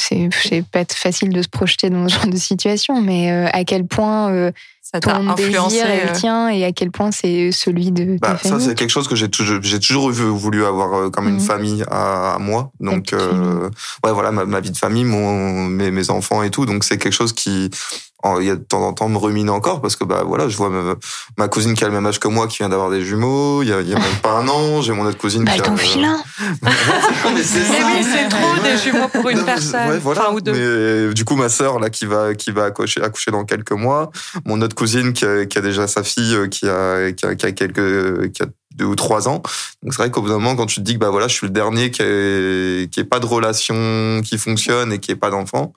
[0.71, 4.53] pas facile de se projeter dans ce genre de situation, mais à quel point
[4.91, 5.77] Ça t'a ton influencé.
[5.77, 8.59] désir est euh, le tien et à quel point c'est celui de ta Bah, ça,
[8.59, 11.41] c'est quelque chose que j'ai toujours, j'ai toujours voulu avoir euh, comme une Mhm.
[11.41, 12.71] famille à, à moi.
[12.81, 13.69] Donc, euh,
[14.05, 16.65] ouais, voilà, ma, ma vie de famille, mon, mes, mes enfants et tout.
[16.67, 17.71] Donc, c'est quelque chose qui,
[18.41, 20.57] il y a de temps en temps, me rumine encore parce que, bah, voilà, je
[20.57, 20.95] vois ma,
[21.37, 23.63] ma cousine qui a le même âge que moi, qui vient d'avoir des jumeaux.
[23.63, 25.53] Il y a, il y a même pas un an, j'ai mon autre cousine Bah,
[25.53, 25.67] qui a.
[25.67, 25.69] un.
[25.71, 26.19] Non,
[27.35, 29.89] mais c'est oui, trop des jumeaux pour une Non, personne.
[29.91, 30.23] ouais, voilà.
[30.23, 30.53] Enfin, ou deux.
[30.53, 33.73] Mais euh, du coup, ma sœur là qui va qui va accoucher, accoucher dans quelques
[33.73, 34.11] mois.
[34.45, 37.35] Mon autre cousine qui a, qui a déjà sa fille euh, qui a qui a,
[37.35, 39.43] qui a quelques qui a deux ou trois ans.
[39.83, 41.35] Donc c'est vrai qu'au bout d'un moment, quand tu te dis que bah voilà, je
[41.35, 45.17] suis le dernier qui est qui est pas de relation qui fonctionne et qui est
[45.17, 45.73] pas d'enfant,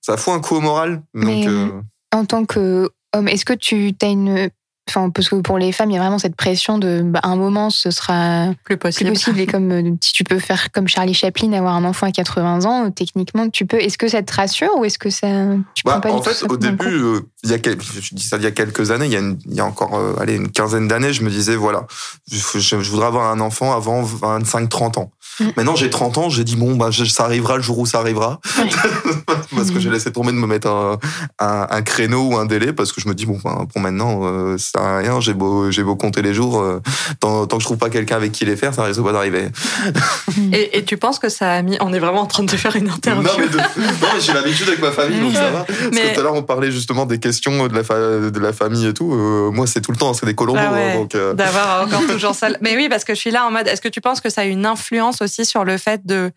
[0.00, 1.02] ça fout un coup au moral.
[1.14, 1.68] Donc Mais, euh,
[2.12, 4.50] En tant que homme, est-ce que tu as une.
[4.90, 7.02] Enfin, parce que pour les femmes, il y a vraiment cette pression de.
[7.04, 9.10] Bah, à un moment, ce sera Plus plus possible.
[9.12, 9.40] possible.
[9.40, 12.64] Et comme euh, si tu peux faire comme Charlie Chaplin, avoir un enfant à 80
[12.64, 13.78] ans, euh, techniquement, tu peux.
[13.80, 15.28] Est-ce que ça te rassure ou est-ce que ça.
[15.74, 18.14] Tu Bah, pas en du tout fait, au début, euh, il y a quel- je
[18.14, 19.94] dis ça il y a quelques années, il y a, une- il y a encore
[19.96, 21.86] euh, allez, une quinzaine d'années, je me disais, voilà,
[22.30, 25.10] je, je- je voudrais avoir un enfant avant 25-30 ans.
[25.56, 28.40] Maintenant, j'ai 30 ans, j'ai dit, bon, bah, ça arrivera le jour où ça arrivera.
[28.58, 28.68] Ouais.
[29.56, 30.98] parce que j'ai laissé tomber de me mettre un,
[31.38, 34.20] un, un créneau ou un délai, parce que je me dis, bon, ben, pour maintenant,
[34.24, 36.80] euh, ça sert à rien, j'ai beau, j'ai beau compter les jours, euh,
[37.20, 39.48] tant, tant que je trouve pas quelqu'un avec qui les faire, ça risque pas d'arriver.
[40.52, 41.76] Et, et tu penses que ça a mis.
[41.80, 43.22] On est vraiment en train de faire une interview?
[43.22, 45.64] Non, mais, de- non, mais j'ai l'habitude avec ma famille, donc ça va.
[45.64, 47.94] Parce Mais- que tout à l'heure, on parlait justement des questions de la, fa-
[48.30, 49.12] de la famille et tout.
[49.12, 50.58] Euh, moi, c'est tout le temps, c'est des colombos.
[50.62, 52.48] Ah ouais, hein, donc, euh, D'avoir encore toujours ça.
[52.60, 53.66] Mais oui, parce que je suis là en mode.
[53.68, 56.32] Est-ce que tu penses que ça a une influence aussi sur le fait de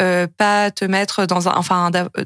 [0.00, 2.24] euh, pas te mettre dans un, enfin, euh,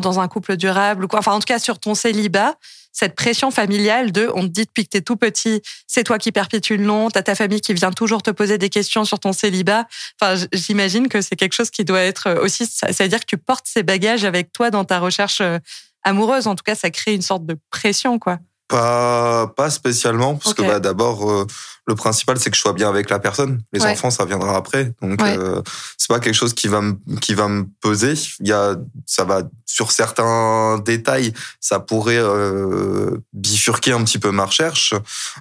[0.00, 1.20] dans un couple durable ou quoi.
[1.20, 2.54] Enfin, en tout cas, sur ton célibat,
[2.92, 6.32] cette pression familiale de, on te dit depuis que t'es tout petit, c'est toi qui
[6.32, 9.32] perpétue le nom, t'as ta famille qui vient toujours te poser des questions sur ton
[9.32, 9.86] célibat.
[10.20, 13.26] Enfin, j'imagine que c'est quelque chose qui doit être aussi, ça, ça veut dire que
[13.26, 15.58] tu portes ces bagages avec toi dans ta recherche euh,
[16.02, 16.46] amoureuse.
[16.46, 18.38] En tout cas, ça crée une sorte de pression, quoi.
[18.68, 21.46] Pas, pas spécialement, parce que bah, d'abord, euh,
[21.86, 23.60] le principal, c'est que je sois bien avec la personne.
[23.72, 23.90] Les Ouais.
[23.92, 24.92] enfants, ça viendra après.
[25.02, 25.36] Donc, Ouais.
[25.38, 25.60] euh,
[25.98, 28.14] c'est pas quelque chose qui va me, qui va me peser.
[28.40, 34.30] Il y a, ça va, sur certains détails, ça pourrait euh, bifurquer un petit peu
[34.30, 34.94] ma recherche.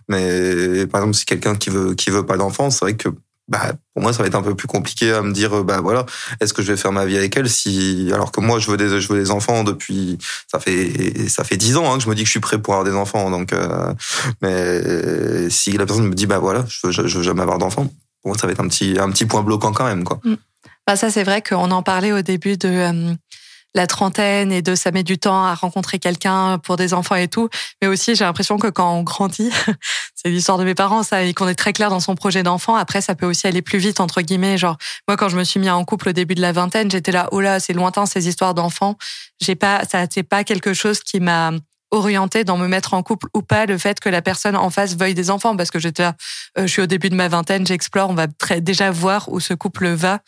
[0.10, 3.10] Mais par exemple, si quelqu'un qui veut, qui veut pas d'enfant, c'est vrai que
[3.48, 5.82] bah, pour moi, ça va être un peu plus compliqué à me dire, euh, bah
[5.82, 6.06] voilà,
[6.40, 8.78] est-ce que je vais faire ma vie avec elle si, alors que moi, je veux
[8.78, 10.18] des, je veux des enfants depuis,
[10.50, 12.62] ça fait, ça fait dix ans hein, que je me dis que je suis prêt
[12.62, 13.30] pour avoir des enfants.
[13.30, 13.94] Donc, euh,
[14.42, 17.92] mais si la personne me dit, bah voilà, je veux, je, veux jamais avoir d'enfants,
[18.22, 20.20] pour moi, ça va être un petit, un petit point bloquant quand même, quoi.
[20.86, 23.14] Bah ça, c'est vrai qu'on en parlait au début de euh,
[23.76, 27.28] la trentaine et de ça met du temps à rencontrer quelqu'un pour des enfants et
[27.28, 27.50] tout.
[27.82, 29.52] Mais aussi, j'ai l'impression que quand on grandit,
[30.16, 32.76] c'est l'histoire de mes parents, ça, et qu'on est très clair dans son projet d'enfant,
[32.76, 34.58] après, ça peut aussi aller plus vite, entre guillemets.
[34.58, 37.12] Genre, moi, quand je me suis mis en couple au début de la vingtaine, j'étais
[37.12, 38.98] là, oh là, c'est lointain ces histoires d'enfants.
[39.42, 41.52] J'ai pas, ça, c'est pas quelque chose qui m'a
[41.94, 44.98] orienté dans me mettre en couple ou pas le fait que la personne en face
[44.98, 46.12] veuille des enfants parce que j'étais euh,
[46.58, 49.54] je suis au début de ma vingtaine, j'explore, on va très, déjà voir où ce
[49.54, 50.20] couple va.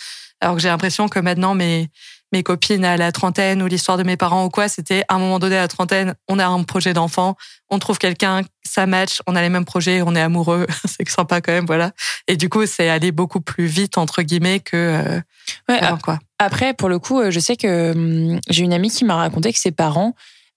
[0.41, 1.89] Alors que j'ai l'impression que maintenant, mes,
[2.31, 5.19] mes copines à la trentaine ou l'histoire de mes parents ou quoi, c'était à un
[5.19, 7.35] moment donné à la trentaine, on a un projet d'enfant,
[7.69, 11.41] on trouve quelqu'un, ça match, on a les mêmes projets, on est amoureux, c'est sympa
[11.41, 11.91] quand même, voilà.
[12.27, 15.21] Et du coup, c'est aller beaucoup plus vite, entre guillemets, que euh,
[15.69, 16.19] Ouais, quoi.
[16.39, 19.53] Après, pour le coup, euh, je sais que hum, j'ai une amie qui m'a raconté
[19.53, 20.13] que ses parents,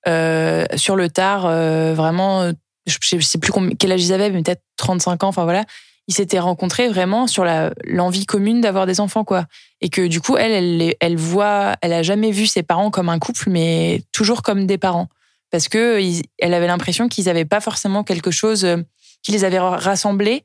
[0.09, 2.51] euh, sur le tard, euh, vraiment,
[2.87, 5.65] je je sais plus combien- quel âge ils avaient, mais peut-être 35 ans, enfin voilà,
[6.09, 7.45] ils s'étaient rencontrés vraiment sur
[7.85, 9.45] l'envie commune d'avoir des enfants, quoi.
[9.81, 13.19] Et que du coup, elle, elle, voit, elle a jamais vu ses parents comme un
[13.19, 15.09] couple, mais toujours comme des parents.
[15.51, 16.01] Parce que
[16.39, 18.79] elle avait l'impression qu'ils avaient pas forcément quelque chose euh,
[19.23, 20.45] qui les avait rassemblés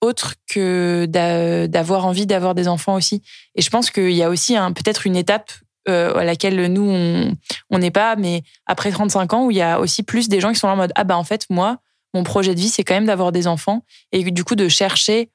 [0.00, 3.22] autre que d'a- d'avoir envie d'avoir des enfants aussi.
[3.54, 5.52] Et je pense qu'il y a aussi peut-être une étape
[5.88, 7.34] euh, à laquelle nous,
[7.70, 10.52] on n'est pas, mais après 35 ans, où il y a aussi plus des gens
[10.52, 11.78] qui sont là en mode Ah bah en fait, moi,
[12.14, 13.84] mon projet de vie, c'est quand même d'avoir des enfants.
[14.12, 15.30] Et du coup, de chercher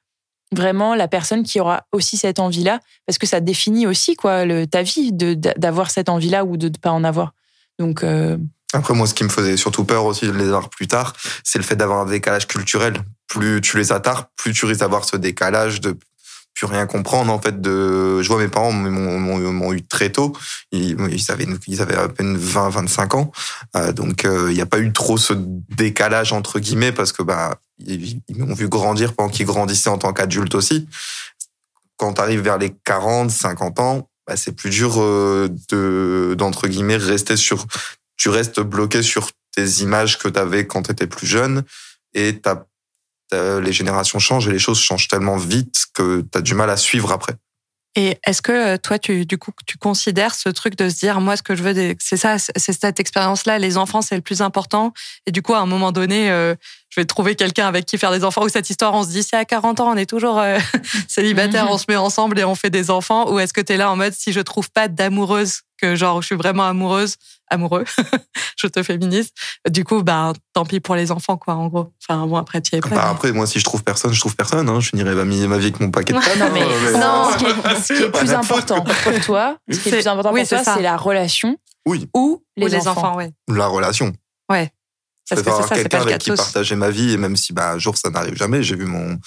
[0.52, 4.82] vraiment la personne qui aura aussi cette envie-là, parce que ça définit aussi quoi ta
[4.82, 7.32] vie d'avoir cette envie-là ou de ne pas en avoir.
[7.78, 8.38] Donc euh,
[8.72, 11.58] Après, moi, ce qui me faisait surtout peur aussi de les avoir plus tard, c'est
[11.58, 12.94] le fait d'avoir un décalage culturel.
[13.26, 15.98] Plus tu les attards, plus tu risques d'avoir ce décalage de
[16.56, 20.32] plus rien comprendre en fait de je vois mes parents m'ont eu très tôt.
[20.72, 23.30] Ils, ils avaient ils avaient à peine 20 25 ans.
[23.76, 27.22] Euh, donc euh, il n'y a pas eu trop ce décalage entre guillemets parce que
[27.22, 30.88] bah ils, m'ont vu grandir pendant qu'ils grandissaient en tant qu'adultes aussi.
[31.98, 36.68] Quand tu arrives vers les 40 50 ans bah, c'est plus dur euh, de d'entre
[36.68, 37.66] guillemets rester sur
[38.16, 41.64] tu restes bloqué sur tes images que tu avais quand tu étais plus jeune
[42.14, 42.64] et t'as-
[43.32, 46.76] les générations changent et les choses changent tellement vite que tu as du mal à
[46.76, 47.34] suivre après.
[47.98, 51.18] Et est-ce que euh, toi, tu, du coup, tu considères ce truc de se dire,
[51.22, 54.42] moi, ce que je veux, c'est ça, c'est cette expérience-là, les enfants, c'est le plus
[54.42, 54.92] important.
[55.26, 56.54] Et du coup, à un moment donné, euh,
[56.96, 58.42] je vais trouver quelqu'un avec qui faire des enfants.
[58.42, 60.58] Ou cette histoire, on se dit, si à 40 ans, on est toujours euh,
[61.08, 61.70] célibataire, Mhm.
[61.72, 63.30] on se met ensemble et on fait des enfants.
[63.30, 66.22] Ou est-ce que tu es là en mode, si je trouve pas d'amoureuse, que genre,
[66.22, 67.16] je suis vraiment amoureuse,
[67.50, 67.84] amoureux,
[68.56, 69.28] je te féminise,
[69.68, 71.92] du coup, ben, tant pis pour les enfants, quoi, en gros.
[72.08, 72.88] Enfin, bon, après, tu y es pas.
[72.88, 74.66] Bah, après, moi, si je trouve personne, je trouve personne.
[74.70, 74.80] Hein.
[74.80, 76.38] Je finirai ma, vie avec mon paquet de potes.
[76.38, 79.78] non mais, Euh, non, ce qui est, ce qui est plus important pour toi, ce
[79.78, 82.08] qui est C'est- plus important oui, pour toi, c'est la relation Oui.
[82.14, 82.90] ou les, Ou les enfants.
[83.08, 83.30] enfants, ouais.
[83.48, 84.14] La relation.
[84.50, 84.70] Ouais.
[85.28, 87.96] Parce que avoir quelqu'un avec qui partager ma vie et même si bah, un jour
[87.96, 89.18] ça n'arrive jamais, j'ai vu mon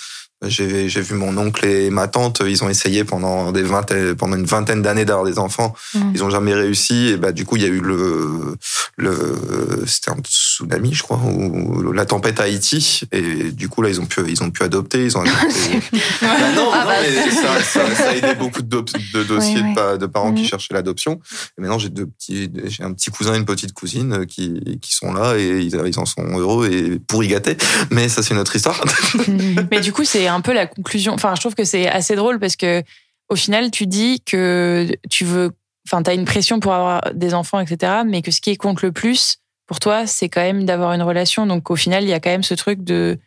[0.46, 4.38] j'ai j'ai vu mon oncle et ma tante, ils ont essayé pendant des vingtaines, pendant
[4.38, 6.12] une vingtaine d'années d'avoir des enfants, Mm.
[6.14, 8.56] ils ont jamais réussi et bah du coup il y a eu le
[8.96, 10.16] le c'était un
[10.60, 14.22] tsunami je crois ou la tempête à Haïti et du coup là ils ont pu
[14.28, 15.80] ils ont pu adopter, ils ont adopté.
[16.22, 18.68] Bah non, Ah non, bah, mais ça, ça, ça a aidé beaucoup de,
[19.14, 19.70] de dossiers Ouais, ouais.
[19.70, 20.48] De, pa- de parents qui Mhm.
[20.48, 21.20] cherchaient l'adoption.
[21.58, 24.80] Et maintenant, j'ai deux petits, j'ai un petit cousin et une petite cousine euh, qui,
[24.82, 27.58] qui sont là et ils, ils en sont heureux et pour y gâter.
[27.92, 28.84] Mais ça, c'est une autre histoire.
[29.72, 31.14] Mais du coup, c'est un peu la conclusion.
[31.14, 32.84] Enfin, je trouve que c'est assez drôle parce que
[33.30, 35.52] au final, tu dis que tu veux,
[35.88, 38.02] enfin, t'as une pression pour avoir des enfants, etc.
[38.06, 39.38] Mais que ce qui compte le plus
[39.70, 41.46] pour toi, c'est quand même d'avoir une relation.
[41.46, 43.20] Donc, au final, il y a quand même ce truc de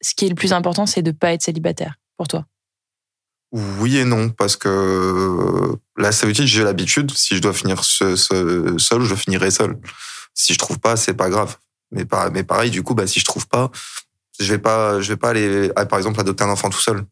[0.00, 2.46] ce qui est le plus important, c'est de pas être célibataire pour toi.
[3.52, 7.12] Oui et non, parce que euh, la solitude, j'ai l'habitude.
[7.12, 9.78] Si je dois finir seul, je finirai seul.
[10.34, 11.56] Si je trouve pas, c'est pas grave.
[11.92, 13.70] Mais, mais pareil, du coup, bah, si je trouve pas,
[14.40, 17.04] je vais pas, je vais pas aller, ah, par exemple, adopter un enfant tout seul.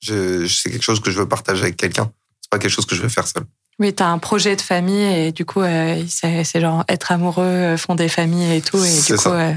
[0.00, 2.12] C'est quelque chose que je veux partager avec quelqu'un.
[2.40, 3.42] C'est pas quelque chose que je vais faire seul.
[3.80, 7.42] Oui, t'as un projet de famille et du coup, euh, c'est c'est genre être amoureux,
[7.44, 8.82] euh, fonder famille et tout.
[8.84, 9.30] Et C'est du coup, ça.
[9.32, 9.52] euh,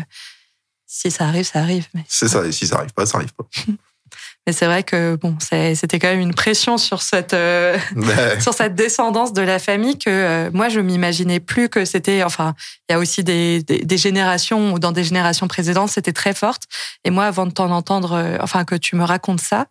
[0.88, 1.86] si ça arrive, ça arrive.
[1.94, 2.46] Mais, C'est ça.
[2.46, 3.46] Et si ça arrive pas, ça arrive pas.
[4.48, 8.40] mais c'est vrai que bon, c'est- c'était quand même une pression sur cette euh, Mais-
[8.40, 12.24] sur cette descendance de la famille que moi je m'imaginais plus que c'était.
[12.24, 12.56] Enfin,
[12.90, 16.34] il y a aussi des, des, des générations ou dans des générations précédentes, c'était très
[16.34, 16.64] forte.
[17.04, 19.68] Et moi, avant de t'en entendre, enfin que tu me racontes ça.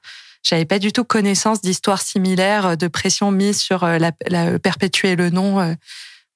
[0.48, 4.58] J'avais pas du tout connaissance d'histoires similaires, euh, de pression mise sur euh, la, la-
[4.60, 5.58] perpétuer le nom.
[5.60, 5.74] euh.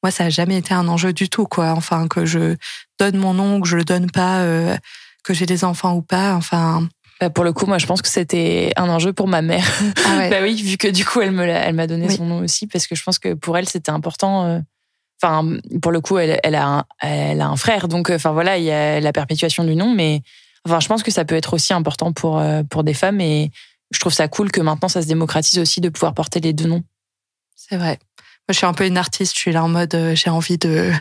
[0.02, 1.72] Moi, ça a jamais été un enjeu du tout, quoi.
[1.76, 2.56] Enfin, que je
[2.98, 4.76] donne mon nom, que je le donne pas, euh,
[5.22, 6.34] que j'ai des enfants ou pas.
[6.34, 6.88] Enfin,
[7.20, 9.64] Bah, pour le coup, moi, je pense que c'était un enjeu pour ma mère.
[10.06, 10.30] ah ouais.
[10.30, 12.16] Bah oui, vu que du coup, elle me elle m'a donné Oui.
[12.16, 14.46] son nom aussi, parce que je pense que pour elle, c'était important.
[14.46, 14.58] euh,
[15.22, 18.32] Enfin, pour le coup, elle, elle, a un, elle a un frère, donc euh, enfin
[18.32, 20.22] voilà, il y a la perpétuation du nom, mais
[20.66, 23.50] enfin, je pense que ça peut être aussi important pour euh, pour des femmes, et
[23.90, 26.66] je trouve ça cool que maintenant ça se démocratise aussi de pouvoir porter les deux
[26.66, 26.84] noms.
[27.56, 27.98] C'est vrai.
[28.16, 29.34] Moi, je suis un peu une artiste.
[29.34, 30.92] Je suis là en mode, euh, j'ai envie de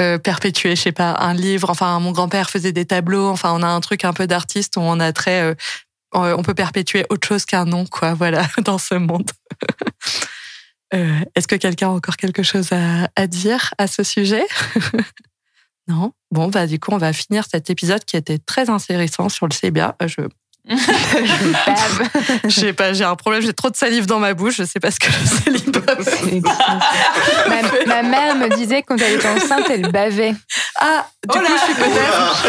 [0.00, 1.70] euh, perpétuer, je sais pas, un livre.
[1.70, 3.28] Enfin, mon grand-père faisait des tableaux.
[3.28, 5.54] Enfin, on a un truc un peu d'artiste où on a très, euh,
[6.14, 8.14] on peut perpétuer autre chose qu'un nom, quoi.
[8.14, 9.30] Voilà, dans ce monde.
[10.90, 14.46] Est-ce que quelqu'un a encore quelque chose à, dire à ce sujet?
[15.90, 16.12] Non?
[16.30, 19.54] Bon, bah du coup, on va finir cet épisode qui était très intéressant sur le
[19.54, 19.96] CBA.
[20.06, 20.20] Je.
[22.44, 24.80] Je sais pas, j'ai un problème, j'ai trop de salive dans ma bouche, je sais
[24.80, 25.26] pas ce que le
[25.58, 26.40] célibat fait.
[27.48, 30.34] ma, ma mère me disait quand elle était enceinte, elle bavait.
[30.80, 32.46] Ah, du coup, je suis peut-être.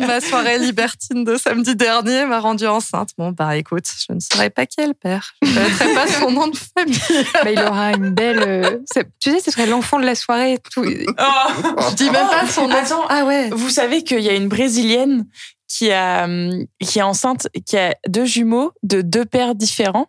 [0.00, 3.10] Oula Ma soirée libertine de samedi dernier m'a rendue enceinte.
[3.18, 5.32] Bon, bah écoute, je ne saurais pas qui est le père.
[5.42, 7.24] Je ne connaîtrais pas son nom de famille.
[7.44, 8.44] Bah, il aura une belle.
[8.46, 10.54] euh, ça- tu sais, ce serait l'enfant de la soirée.
[10.54, 10.84] et Tout.
[10.84, 12.76] Je dis même pas son nom.
[12.76, 13.50] Attends, Ah ouais.
[13.52, 15.26] Vous savez qu'il y a une brésilienne
[15.68, 20.06] qui a hum, qui est enceinte, qui a deux jumeaux de deux pères différents.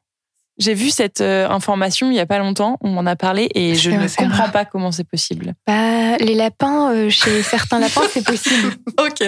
[0.58, 3.76] J'ai vu cette euh, information il y a pas longtemps, on m'en a parlé et
[3.76, 5.54] je ne comprends pas comment c'est possible.
[5.66, 8.74] Bah, les lapins, euh, chez certains lapins, c'est possible.
[9.00, 9.24] Ok.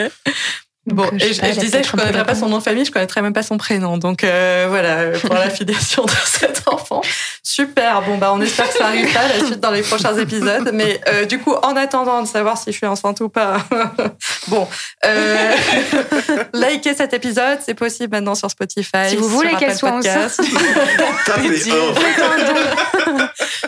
[0.88, 2.86] Bon, Donc, euh, et je, je disais, je peu connaîtrais pas son nom de famille,
[2.86, 4.00] je connaîtrais même pas son prénom.
[4.00, 7.02] Donc euh, voilà, pour la filiation de cet enfant.
[7.44, 8.02] Super.
[8.02, 10.72] Bon bah, on espère que ça arrive pas la suite dans les prochains épisodes.
[10.74, 13.58] Mais euh, du coup, en attendant de savoir si je suis enceinte ou pas,
[14.48, 14.68] bon,
[15.06, 15.56] euh,
[16.56, 19.10] likez cet épisode, c'est possible maintenant sur Spotify.
[19.10, 20.28] Si vous voulez qu'elle soit un.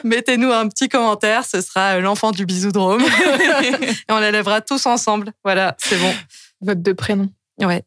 [0.03, 3.03] Mettez-nous un petit commentaire, ce sera l'enfant du bisoudrome.
[3.63, 5.31] et on l'élèvera tous ensemble.
[5.43, 6.11] Voilà, c'est bon.
[6.63, 7.29] Votre deux prénoms.
[7.61, 7.83] Ouais.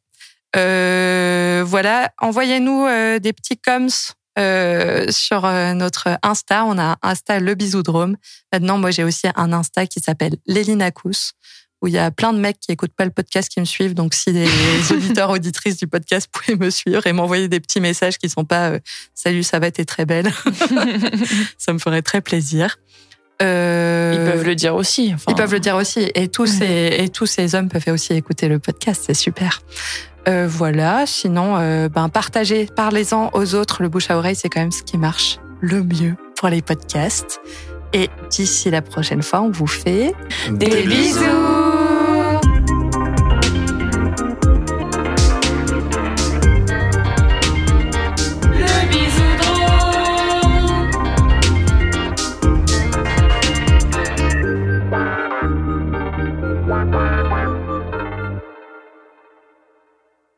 [0.57, 3.89] Euh, voilà, envoyez-nous euh, des petits coms
[4.39, 5.43] euh, sur
[5.75, 6.65] notre Insta.
[6.65, 8.17] On a Insta Le Bisoudrome.
[8.53, 11.33] Maintenant, moi, j'ai aussi un Insta qui s'appelle Lélinacous,
[11.83, 13.95] où il y a plein de mecs qui écoutent pas le podcast qui me suivent.
[13.95, 14.49] Donc, si les
[14.91, 18.73] auditeurs, auditrices du podcast pouvaient me suivre et m'envoyer des petits messages qui sont pas
[19.15, 20.31] Salut, ça va, t'es très belle.
[21.59, 22.79] ça me ferait très plaisir.
[23.43, 25.13] Euh, Ils peuvent le dire aussi.
[25.15, 25.25] enfin.
[25.29, 26.11] ils peuvent le dire aussi.
[26.15, 29.03] Et tous, ces, et tous ces hommes peuvent aussi écouter le podcast.
[29.07, 29.61] C'est super.
[30.29, 31.05] Euh, voilà.
[31.07, 33.83] Sinon, euh, ben, partagez, parlez-en aux autres.
[33.83, 37.41] Le bouche à oreille, c'est quand même ce qui marche le mieux pour les podcasts.
[37.93, 40.13] Et d'ici la prochaine fois, on vous fait
[40.51, 41.21] Des bisous